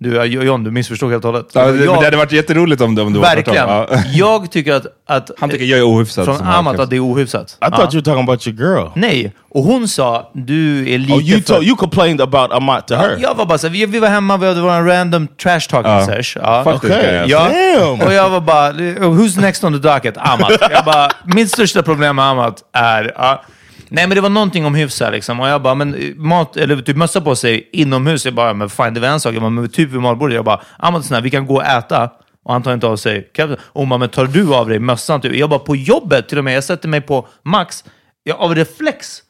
Du, 0.00 0.24
John, 0.24 0.64
du 0.64 0.70
missförstod 0.70 1.10
helt 1.10 1.24
och 1.24 1.32
hållet. 1.32 1.46
Ja, 1.52 1.66
det, 1.66 1.84
Jag- 1.84 1.98
det 2.00 2.04
hade 2.04 2.16
varit 2.16 2.32
jätteroligt 2.32 2.82
om, 2.82 2.94
det- 2.94 3.02
om 3.02 3.12
du 3.12 3.20
Verkligen. 3.20 3.66
var 3.66 3.86
tvärtom. 3.86 4.02
Ja. 4.06 4.10
Jag 4.40 4.50
tycker 4.50 4.72
att... 4.74 4.86
att 5.08 5.30
Han 5.38 5.50
tycker 5.50 5.64
jag 5.64 5.78
är 5.78 5.82
ohyfsad 5.88 6.24
Från 6.24 6.36
Amat 6.46 6.78
att 6.78 6.90
det 6.90 6.96
är 6.96 7.00
ohyfsat. 7.12 7.58
I 7.66 7.70
thought 7.70 7.94
you 7.94 8.02
were 8.02 8.02
talking 8.02 8.22
about 8.22 8.46
your 8.46 8.58
girl. 8.76 8.86
Nej, 8.94 9.32
och 9.50 9.62
hon 9.62 9.88
sa 9.88 10.30
du 10.34 10.88
är 10.94 10.98
lite 10.98 11.12
Oh, 11.12 11.22
you 11.22 11.42
för... 11.42 11.62
you 11.64 11.76
complained 11.76 12.20
about 12.20 12.52
Amat 12.52 12.88
to 12.88 12.94
her. 12.94 13.16
Jag 13.20 13.34
var 13.34 13.46
bara 13.46 13.58
såhär, 13.58 13.72
vi, 13.72 13.86
vi 13.86 13.98
var 13.98 14.08
hemma, 14.08 14.36
vi 14.36 14.46
hade 14.46 14.60
vår 14.60 14.82
random 14.82 15.26
trash 15.42 15.60
talking 15.70 15.92
Ja. 15.92 16.06
sesh. 16.06 16.38
Ja. 16.42 16.64
Fuck 16.64 16.90
alltså. 16.90 17.08
Ja. 17.26 17.48
Damn. 17.78 18.00
Och 18.00 18.12
jag 18.12 18.30
var 18.30 18.40
bara, 18.40 18.72
who's 18.72 19.40
next 19.40 19.64
on 19.64 19.72
the 19.72 19.88
docket? 19.88 20.16
Amat. 20.18 20.52
Jag 20.70 20.84
bara, 20.84 21.08
mitt 21.24 21.50
största 21.50 21.82
problem 21.82 22.16
med 22.16 22.24
Amat 22.24 22.62
är... 22.72 23.12
Ja. 23.16 23.42
Nej 23.88 24.06
men 24.06 24.14
det 24.14 24.20
var 24.20 24.28
någonting 24.28 24.66
om 24.66 24.74
hyfs 24.74 25.00
här 25.00 25.12
liksom. 25.12 25.40
Och 25.40 25.48
jag 25.48 25.62
bara, 25.62 25.74
men 25.74 25.94
eh, 25.94 26.14
mat, 26.14 26.56
eller 26.56 26.76
typ 26.82 26.96
mössa 26.96 27.20
på 27.20 27.36
sig 27.36 27.68
inomhus. 27.72 28.24
Jag 28.24 28.34
bara, 28.34 28.54
men 28.54 28.70
fine 28.70 28.94
det 28.94 29.00
var 29.00 29.08
en 29.08 29.20
sak. 29.20 29.34
Jag 29.34 29.42
bara, 29.42 29.50
men 29.50 29.68
typ 29.68 29.90
vid 29.90 30.00
matbordet. 30.00 30.34
Jag 30.34 30.44
bara, 30.44 30.60
ah, 30.78 30.88
Amat 30.88 31.10
vi 31.22 31.30
kan 31.30 31.46
gå 31.46 31.54
och 31.54 31.64
äta. 31.64 32.10
Och 32.44 32.52
han 32.52 32.62
tar 32.62 32.74
inte 32.74 32.86
av 32.86 32.96
sig 32.96 33.30
kepsen. 33.36 33.56
Och 33.62 33.80
hon 33.80 33.88
bara, 33.88 33.98
men 33.98 34.08
tar 34.08 34.26
du 34.26 34.54
av 34.54 34.68
dig 34.68 34.78
mössan? 34.78 35.20
Typ. 35.20 35.34
Jag 35.34 35.50
bara, 35.50 35.58
på 35.58 35.76
jobbet 35.76 36.28
till 36.28 36.38
och 36.38 36.44
med. 36.44 36.56
Jag 36.56 36.64
sätter 36.64 36.88
mig 36.88 37.00
på 37.00 37.28
max. 37.42 37.84
Jag, 38.22 38.40
av 38.40 38.54
reflex. 38.54 39.22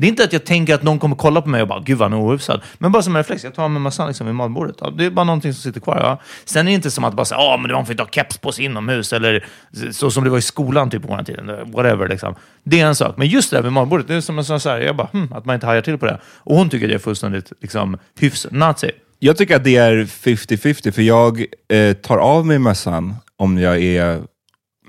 Det 0.00 0.06
är 0.06 0.08
inte 0.08 0.24
att 0.24 0.32
jag 0.32 0.44
tänker 0.44 0.74
att 0.74 0.82
någon 0.82 0.98
kommer 0.98 1.16
kolla 1.16 1.42
på 1.42 1.48
mig 1.48 1.62
och 1.62 1.68
bara, 1.68 1.80
gud 1.80 1.98
vad 1.98 2.10
han 2.10 2.20
är 2.20 2.26
ohyfsad. 2.26 2.62
Men 2.78 2.92
bara 2.92 3.02
som 3.02 3.16
en 3.16 3.22
reflex, 3.22 3.44
jag 3.44 3.54
tar 3.54 3.64
av 3.64 3.70
mig 3.70 3.82
mössan 3.82 4.08
liksom 4.08 4.26
vid 4.26 4.34
matbordet. 4.34 4.76
Ja, 4.80 4.90
det 4.90 5.04
är 5.04 5.10
bara 5.10 5.24
någonting 5.24 5.54
som 5.54 5.62
sitter 5.62 5.80
kvar. 5.80 5.96
Ja. 5.96 6.20
Sen 6.44 6.66
är 6.66 6.70
det 6.70 6.74
inte 6.74 6.90
som 6.90 7.04
att 7.04 7.14
bara 7.14 7.24
säga, 7.24 7.40
ja 7.40 7.56
men 7.56 7.72
man 7.72 7.86
får 7.86 7.92
inte 7.92 8.02
ha 8.02 8.10
keps 8.10 8.38
på 8.38 8.52
sig 8.52 8.64
inomhus. 8.64 9.12
Eller 9.12 9.46
så 9.92 10.10
som 10.10 10.24
det 10.24 10.30
var 10.30 10.38
i 10.38 10.42
skolan 10.42 10.90
typ 10.90 11.02
på 11.02 11.16
den 11.16 11.24
tiden. 11.24 11.48
Eh, 11.48 11.56
whatever 11.66 12.08
liksom. 12.08 12.34
Det 12.64 12.80
är 12.80 12.86
en 12.86 12.94
sak. 12.94 13.16
Men 13.16 13.28
just 13.28 13.50
det 13.50 13.56
här 13.56 13.62
vid 13.62 13.72
matbordet, 13.72 14.08
det 14.08 14.14
är 14.14 14.20
som 14.20 14.38
en 14.38 14.44
sån 14.44 14.60
här, 14.64 14.80
jag 14.80 14.96
bara, 14.96 15.08
hmm, 15.12 15.32
att 15.32 15.44
man 15.44 15.54
inte 15.54 15.66
hajar 15.66 15.82
till 15.82 15.98
på 15.98 16.06
det. 16.06 16.20
Och 16.24 16.56
hon 16.56 16.70
tycker 16.70 16.88
det 16.88 16.94
är 16.94 16.98
fullständigt 16.98 17.52
liksom, 17.60 17.98
hyfs-nazi. 18.20 18.90
Jag 19.18 19.36
tycker 19.36 19.56
att 19.56 19.64
det 19.64 19.76
är 19.76 20.04
50-50, 20.04 20.90
för 20.90 21.02
jag 21.02 21.44
eh, 21.68 21.92
tar 21.92 22.18
av 22.18 22.46
mig 22.46 22.58
mössan 22.58 23.14
om 23.36 23.58
jag 23.58 23.82
är 23.82 24.20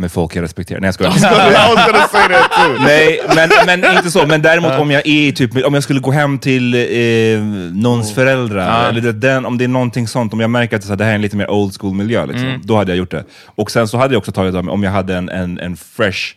med 0.01 0.11
folk 0.11 0.35
jag 0.35 0.43
respekterar. 0.43 0.79
Nej, 0.79 0.87
jag 0.87 0.93
skojar. 0.93 1.11
I 1.11 1.75
was 1.75 1.85
gonna 1.85 2.07
say 2.07 2.27
that 2.27 2.51
too. 2.51 2.83
Nej, 2.83 3.21
men, 3.35 3.49
men 3.65 3.97
inte 3.97 4.11
så. 4.11 4.25
Men 4.25 4.41
däremot 4.41 4.71
om 4.71 4.91
jag 4.91 5.07
är 5.07 5.31
typ, 5.31 5.65
om 5.65 5.73
jag 5.73 5.83
skulle 5.83 5.99
gå 5.99 6.11
hem 6.11 6.39
till 6.39 6.73
eh, 6.73 7.41
någons 7.73 8.13
föräldrar, 8.13 8.89
eller 8.89 9.01
det, 9.01 9.11
den, 9.11 9.45
om 9.45 9.57
det 9.57 9.63
är 9.63 9.67
någonting 9.67 10.07
sånt, 10.07 10.33
om 10.33 10.39
jag 10.39 10.49
märker 10.49 10.75
att 10.75 10.81
det, 10.81 10.87
så 10.87 10.91
här, 10.93 10.97
det 10.97 11.03
här 11.03 11.11
är 11.11 11.15
en 11.15 11.21
lite 11.21 11.37
mer 11.37 11.49
old 11.49 11.77
school 11.79 11.93
miljö, 11.95 12.25
liksom, 12.25 12.61
då 12.63 12.77
hade 12.77 12.91
jag 12.91 12.97
gjort 12.97 13.11
det. 13.11 13.23
Och 13.45 13.71
sen 13.71 13.87
så 13.87 13.97
hade 13.97 14.13
jag 14.13 14.19
också 14.19 14.31
tagit 14.31 14.53
mig, 14.53 14.67
om 14.73 14.83
jag 14.83 14.91
hade 14.91 15.15
en, 15.15 15.29
en, 15.29 15.59
en 15.59 15.77
fresh 15.77 16.35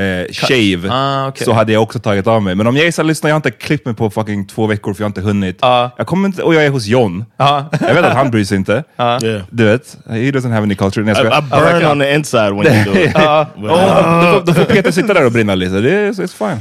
eh, 0.00 0.32
shave, 0.32 0.88
Ah, 0.90 1.28
okej. 1.28 1.44
så 1.44 1.52
hade 1.52 1.72
jag 1.72 1.82
också 1.82 1.98
tagit 1.98 2.26
av 2.26 2.42
mig. 2.42 2.54
Men 2.54 2.66
om 2.66 2.76
jag 2.76 2.86
är 2.86 2.92
så 2.92 3.02
här, 3.02 3.06
lyssna, 3.06 3.28
jag 3.28 3.34
har 3.34 3.38
inte 3.38 3.50
klippt 3.50 3.86
mig 3.86 3.94
på 3.94 4.10
fucking 4.10 4.46
två 4.46 4.66
veckor 4.66 4.94
för 4.94 5.00
jag 5.02 5.04
har 5.04 5.10
inte 5.10 5.20
hunnit. 5.20 5.58
Ja. 5.60 5.90
Jag 5.96 6.06
kommer 6.06 6.28
inte, 6.28 6.42
och 6.42 6.54
jag 6.54 6.64
är 6.64 6.70
hos 6.70 6.86
John. 6.86 7.24
Ja. 7.36 7.70
Jag 7.80 7.94
vet 7.94 8.04
att 8.04 8.14
han 8.16 8.30
bryr 8.30 8.44
sig 8.44 8.56
inte. 8.56 8.84
Yeah. 8.98 9.42
Du 9.50 9.64
vet, 9.64 9.96
he 10.08 10.14
doesn't 10.16 10.50
have 10.52 10.62
any 10.62 10.74
culture. 10.74 11.06
I, 11.06 11.10
I 11.10 11.40
burn 11.50 11.90
on 11.90 11.98
the 12.00 12.14
inside 12.14 12.52
when 12.54 12.66
you 12.66 12.84
do 12.84 13.00
it. 13.00 13.12
But, 13.56 13.70
uh, 13.70 14.22
Då 14.22 14.32
får, 14.32 14.46
då 14.46 14.54
får 14.54 14.64
Peter 14.64 14.90
sitta 14.90 15.14
där 15.14 15.24
och 15.26 15.32
brinna 15.32 15.54
lite. 15.54 15.80
Det 15.80 15.90
är 15.92 16.12
it's 16.12 16.34
fine. 16.38 16.60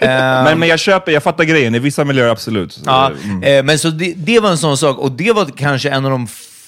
Eh, 0.00 0.44
Men, 0.44 0.58
men 0.58 0.68
jag 0.68 0.78
köper, 0.78 1.12
jag 1.12 1.22
fattar 1.22 1.44
grejen. 1.44 1.74
I 1.74 1.78
vissa 1.78 2.04
miljöer 2.04 2.28
absolut. 2.30 2.80
Ja, 2.86 3.10
Mm. 3.24 3.42
eh, 3.42 3.62
men 3.64 3.78
så 3.78 3.88
det, 3.90 4.14
det 4.16 4.40
var 4.40 4.50
en 4.50 4.58
sån 4.58 4.76
sak, 4.76 4.98
och 4.98 5.12
det 5.12 5.32
var 5.32 5.44
kanske 5.56 5.90
en 5.90 6.04
av 6.04 6.10
de 6.10 6.26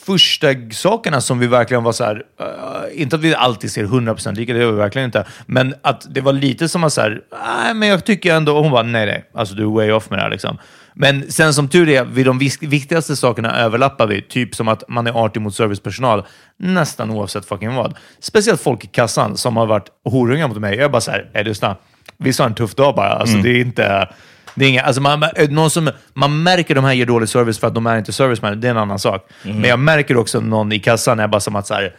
första 0.08 0.46
sakerna 0.70 1.20
som 1.20 1.38
vi 1.38 1.46
verkligen 1.46 1.82
var 1.82 1.92
så 1.92 2.04
här, 2.04 2.22
eh, 2.40 3.02
inte 3.02 3.16
att 3.16 3.22
vi 3.22 3.34
alltid 3.34 3.70
ser 3.70 3.84
100% 3.84 4.36
lika, 4.36 4.52
det 4.52 4.58
gör 4.58 4.72
vi 4.72 4.78
verkligen 4.78 5.06
inte, 5.06 5.26
men 5.46 5.74
att 5.82 6.06
det 6.14 6.20
var 6.20 6.32
lite 6.32 6.68
som 6.68 6.84
att 6.84 6.92
så 6.92 7.00
här, 7.00 7.20
nej 7.44 7.74
men 7.74 7.88
jag 7.88 8.04
tycker 8.04 8.34
ändå, 8.34 8.56
och 8.56 8.62
hon 8.62 8.72
bara, 8.72 8.82
nej 8.82 9.06
nej, 9.06 9.30
alltså 9.34 9.54
du 9.54 9.62
är 9.62 9.66
way 9.66 9.90
off 9.90 10.10
med 10.10 10.18
det 10.18 10.22
här 10.22 10.30
liksom. 10.30 10.58
Men 10.94 11.32
sen 11.32 11.54
som 11.54 11.68
tur 11.68 11.88
är, 11.88 12.04
vid 12.04 12.26
de 12.26 12.38
viktigaste 12.60 13.16
sakerna 13.16 13.56
överlappar 13.56 14.06
vi, 14.06 14.22
typ 14.22 14.54
som 14.54 14.68
att 14.68 14.88
man 14.88 15.06
är 15.06 15.24
artig 15.24 15.42
mot 15.42 15.54
servicepersonal, 15.54 16.26
nästan 16.56 17.10
oavsett 17.10 17.44
fucking 17.44 17.74
vad. 17.74 17.94
Speciellt 18.20 18.60
folk 18.60 18.84
i 18.84 18.86
kassan 18.86 19.36
som 19.36 19.56
har 19.56 19.66
varit 19.66 19.88
horungar 20.04 20.48
mot 20.48 20.58
mig. 20.58 20.76
Jag 20.76 20.84
är 20.84 20.88
bara 20.88 21.00
så 21.00 21.10
här, 21.10 21.30
är 21.32 21.44
lyssna, 21.44 21.76
vi 22.16 22.32
har 22.38 22.46
en 22.46 22.54
tuff 22.54 22.74
dag 22.74 22.94
bara, 22.94 23.08
alltså 23.08 23.36
det 23.36 23.50
är 23.50 23.60
inte... 23.60 24.08
Det 24.58 24.64
är 24.64 24.68
inga, 24.68 24.82
alltså 24.82 25.02
man, 25.02 25.20
man- 25.20 25.30
någon 25.50 25.70
som, 25.70 25.90
man 26.14 26.42
märker 26.42 26.74
de 26.74 26.84
här 26.84 26.92
ger 26.92 27.06
dålig 27.06 27.28
service 27.28 27.58
för 27.58 27.66
att 27.66 27.74
de 27.74 27.86
är 27.86 27.98
inte 27.98 28.12
serviceman, 28.12 28.60
det 28.60 28.66
är 28.66 28.70
en 28.70 28.76
annan 28.78 28.98
sak. 28.98 29.28
Men 29.44 29.64
jag 29.64 29.78
märker 29.78 30.16
också 30.16 30.40
någon 30.40 30.72
i 30.72 30.78
kassan, 30.78 31.20
är 31.20 31.28
bara 31.28 31.40
som 31.40 31.56
att 31.56 31.66
så 31.66 31.74
här, 31.74 31.94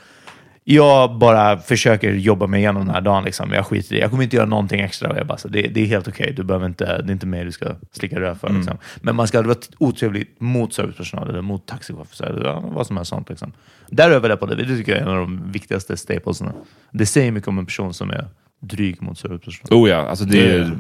jag 0.64 1.18
bara 1.18 1.58
försöker 1.58 2.14
jobba 2.14 2.48
mig 2.48 2.60
igenom 2.60 2.86
den 2.86 2.96
här 2.96 3.02
dagen. 3.02 3.24
Liksom. 3.24 3.52
Jag 3.52 3.66
skiter 3.66 3.94
i 3.94 3.96
det. 3.96 4.02
Jag 4.02 4.10
kommer 4.12 4.24
inte 4.24 4.36
göra 4.36 4.46
någonting 4.46 4.80
extra. 4.82 5.18
Jag 5.18 5.28
bara, 5.28 5.38
så 5.38 5.48
det, 5.48 5.62
det 5.62 5.82
är 5.82 5.86
helt 5.86 6.08
okej. 6.08 6.34
Du 6.38 6.44
behöver 6.44 6.66
inte, 6.66 6.86
det 7.02 7.10
är 7.10 7.12
inte 7.12 7.26
mig 7.26 7.46
du 7.46 7.52
ska 7.52 7.66
slicka 7.92 8.20
röv 8.20 8.36
för. 8.40 8.50
Liksom. 8.50 8.78
Men 9.02 9.16
man 9.16 9.28
ska 9.28 9.38
aldrig 9.38 9.56
vara 9.56 9.66
otrevlig 9.90 10.28
mot 10.40 10.74
servicepersonal 10.74 11.30
eller 11.30 11.42
mot 11.42 11.68
taxichaufförer. 11.68 12.46
ja, 12.46 12.60
vad 12.66 12.88
som 12.88 12.98
helst 12.98 13.10
sånt. 13.10 13.30
Liksom. 13.30 13.52
Där 13.88 14.12
övar 14.12 14.30
jag 14.30 14.40
på 14.40 14.46
det. 14.46 14.56
Det 14.56 14.66
tycker 14.78 14.92
jag 14.92 15.02
är 15.02 15.06
en 15.06 15.10
av 15.12 15.16
de 15.18 15.52
viktigaste 15.52 15.98
staplesna. 15.98 16.54
Det 16.92 17.06
säger 17.06 17.32
mycket 17.32 17.48
om 17.48 17.58
en 17.60 17.66
person 17.66 17.94
som 17.94 18.10
är 18.10 18.28
dryg 18.62 19.02
mot 19.02 19.18
servicepersonal. 19.20 19.84
Oh 19.84 19.90
ja, 19.90 19.98
alltså 20.10 20.26
det, 20.26 20.72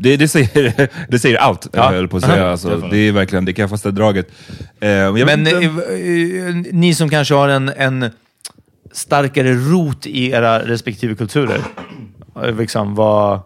det, 0.00 0.16
det, 0.16 0.28
säger, 0.28 0.88
det 1.10 1.18
säger 1.18 1.36
allt, 1.38 1.68
Ja. 1.72 1.84
jag 1.84 1.92
höll 1.92 2.08
på 2.08 2.16
att 2.16 2.24
säga. 2.24 2.50
Alltså, 2.50 2.76
det 2.90 2.96
är 2.98 3.12
verkligen 3.12 3.44
det 3.44 3.52
kaffaste 3.52 3.90
draget. 3.90 4.28
Eh, 4.80 5.12
Men 5.12 5.28
inte- 5.46 5.50
eh, 5.50 6.48
eh, 6.48 6.54
ni 6.72 6.94
som 6.94 7.08
kanske 7.08 7.34
har 7.34 7.48
en, 7.48 7.68
en 7.68 8.10
starkare 8.92 9.52
rot 9.54 10.06
i 10.06 10.30
era 10.30 10.58
respektive 10.66 11.14
kulturer, 11.14 11.60
eh, 12.44 12.56
liksom 12.56 12.94
vad... 12.94 13.40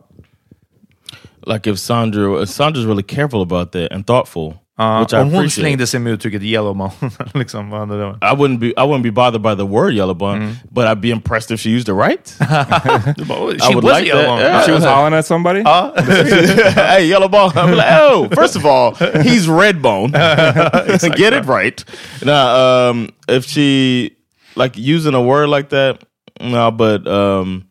Like 1.46 1.70
if 1.70 1.78
Sandra, 1.78 2.44
Sandra's 2.46 2.86
really 2.86 3.02
careful 3.02 3.42
about 3.42 3.72
that 3.72 3.92
and 3.92 4.06
thoughtful, 4.06 4.54
Ja, 4.82 5.00
which 5.00 5.12
I 5.12 5.16
om 5.16 5.30
hon 5.32 5.50
slängde 5.50 5.86
sig 5.86 6.00
med 6.00 6.12
uttrycket 6.12 6.42
yellow 6.42 6.74
mom, 6.76 6.90
liksom, 7.34 7.70
vad 7.70 7.80
hade 7.80 7.98
det 7.98 8.04
varit? 8.04 8.24
I 8.24 8.36
wouldn't 8.36 8.58
be 8.58 8.66
I 8.66 8.86
wouldn't 8.86 9.02
be 9.02 9.10
bothered 9.10 9.42
by 9.42 9.54
the 9.56 9.64
word 9.64 9.94
yellow 9.94 10.14
bun, 10.14 10.56
but 10.70 10.86
I'd 10.86 11.00
be 11.00 11.10
impressed 11.10 11.50
if 11.50 11.60
she 11.60 11.70
used 11.70 11.88
it 11.88 11.94
right. 11.94 12.34
Du 13.16 13.24
"Oh, 13.30 13.50
I 13.54 13.58
she 13.58 13.74
would 13.74 13.84
was 13.84 13.92
like 13.92 14.06
yellow 14.06 14.22
that, 14.22 14.28
mom." 14.28 14.40
yeah. 14.40 14.64
She 14.66 14.72
was 14.72 14.84
hollering 14.84 15.14
at 15.14 15.24
somebody? 15.26 15.62
hey, 15.62 17.06
yellow 17.06 17.28
bone. 17.28 17.52
I'm 17.54 17.76
like, 17.76 18.00
oh, 18.00 18.28
first 18.34 18.56
of 18.56 18.64
all, 18.66 18.94
he's 19.22 19.48
red 19.48 19.80
bone. 19.82 20.10
Get 20.12 21.32
it 21.32 21.46
right. 21.46 21.84
Now, 22.24 22.90
um, 22.90 23.08
if 23.28 23.44
she 23.46 24.16
like 24.56 24.76
using 24.76 25.14
a 25.14 25.22
word 25.22 25.48
like 25.48 25.68
that, 25.70 26.04
no, 26.40 26.70
but 26.70 27.06
um, 27.06 27.64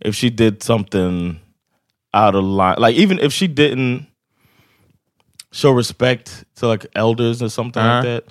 if 0.00 0.14
she 0.14 0.30
did 0.30 0.62
something 0.62 1.38
out 2.14 2.34
of 2.34 2.44
line, 2.44 2.76
like 2.78 2.96
even 2.96 3.18
if 3.18 3.32
she 3.32 3.46
didn't 3.48 4.06
show 5.52 5.76
respect 5.76 6.44
to 6.60 6.70
like 6.72 6.86
elders 6.94 7.42
or 7.42 7.48
something 7.48 7.82
like 7.82 8.06
Uh-huh. 8.08 8.20
that. 8.20 8.24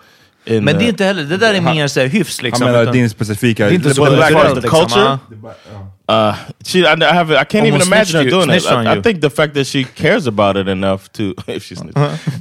In, 0.46 0.64
Men 0.64 0.76
det 0.78 0.82
är 0.84 0.86
uh, 0.86 0.90
inte 0.90 1.04
heller, 1.06 1.24
det 1.24 1.38
där 1.38 1.54
är 1.54 1.62
mer 1.62 1.88
så 1.88 2.00
här 2.00 2.08
hyfs 2.08 2.40
Han 2.40 2.46
liksom. 2.46 2.66
menar 2.68 2.82
utan- 2.82 2.94
din 2.94 3.10
specifika... 3.10 3.66
det 3.66 3.72
är 3.72 3.76
inte 3.76 3.94
så 3.94 4.02
But 4.06 4.10
kulturellt, 4.10 4.36
like 4.40 4.62
the 4.62 4.62
liksom, 4.62 4.88
culture. 4.88 5.20
Uh, 6.10 6.36
she, 6.66 6.80
I, 6.80 6.94
I 7.02 7.14
have, 7.14 7.32
I 7.36 7.44
can't 7.44 7.66
even 7.68 7.82
imagine 7.82 8.24
her 8.24 8.30
doing 8.32 8.50
it. 8.50 8.66
I, 8.66 8.98
I 8.98 9.02
think 9.02 9.22
the 9.22 9.30
fact 9.30 9.54
that 9.54 9.68
she 9.68 9.84
cares 9.84 10.28
about 10.28 10.58
it 10.58 10.68
enough 10.68 11.08
to, 11.14 11.24
if 11.48 11.64
she's, 11.64 11.82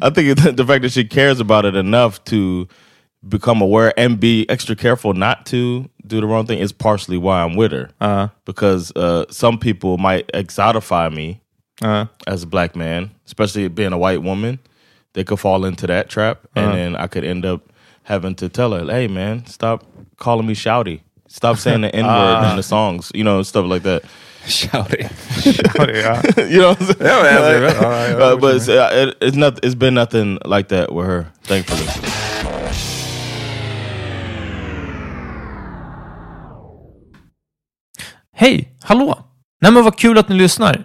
I 0.01 0.11
think 0.11 0.39
the 0.57 0.65
fact 0.65 0.83
that 0.83 0.93
she 0.93 1.05
cares 1.05 1.41
about 1.41 1.65
it 1.67 1.75
enough 1.75 2.25
to 2.25 2.67
become 3.29 3.61
aware 3.61 3.93
and 3.99 4.19
be 4.21 4.47
extra 4.49 4.75
careful 4.77 5.13
not 5.13 5.45
to 5.47 5.85
do 6.07 6.21
the 6.21 6.27
wrong 6.27 6.47
thing 6.47 6.61
is 6.61 6.73
partially 6.73 7.19
why 7.19 7.43
I'm 7.43 7.57
with 7.57 7.73
her. 7.73 7.91
Uh-huh. 8.01 8.29
Because 8.47 8.91
uh, 8.97 9.25
some 9.31 9.59
people 9.59 9.99
might 9.99 10.27
exotify 10.33 11.13
me 11.13 11.41
Uh-huh. 11.83 12.07
as 12.27 12.43
a 12.43 12.47
black 12.47 12.75
man, 12.77 13.11
especially 13.27 13.69
being 13.69 13.93
a 13.93 13.99
white 13.99 14.23
woman. 14.23 14.59
They 15.13 15.25
could 15.25 15.39
fall 15.41 15.65
into 15.65 15.87
that 15.87 16.09
trap, 16.09 16.39
and 16.55 16.67
Uh-huh. 16.67 16.77
then 16.77 16.97
I 16.97 17.07
could 17.09 17.25
end 17.25 17.45
up 17.45 17.61
having 18.03 18.35
to 18.37 18.49
tell 18.49 18.73
her, 18.73 18.85
"Hey, 18.87 19.09
man, 19.09 19.47
stop 19.47 19.83
calling 20.17 20.47
me 20.47 20.55
shouty. 20.55 21.01
Stop 21.29 21.57
saying 21.57 21.83
the 21.83 21.95
n 21.95 22.07
word 22.07 22.51
in 22.51 22.57
the 22.57 22.63
songs. 22.63 23.11
You 23.15 23.25
know, 23.25 23.43
stuff 23.45 23.67
like 23.67 23.83
that." 23.83 24.03
Shouty. 24.47 25.03
Ja. 26.03 26.23
you 26.49 26.59
know, 26.61 26.69
what 26.69 26.81
I'm 26.81 26.87
saying? 26.87 26.97
Yeah, 27.01 27.23
man, 27.23 27.43
I 27.43 27.69
see 27.69 28.15
it. 28.15 28.23
Uh, 28.23 28.37
but 28.37 28.57
it's, 28.57 28.69
uh, 28.69 28.91
it, 28.93 29.17
it's 29.21 29.37
not. 29.37 29.59
It's 29.65 29.75
been 29.75 29.95
nothing 29.95 30.39
like 30.45 30.69
that 30.69 30.93
with 30.93 31.07
her, 31.07 31.27
thankfully. 31.43 31.87
Hej, 38.33 38.69
hallå! 38.83 39.25
Nej 39.61 39.73
men 39.73 39.85
vad 39.85 39.99
kul 39.99 40.19
att 40.19 40.29
ni 40.29 40.35
lyssnar. 40.35 40.85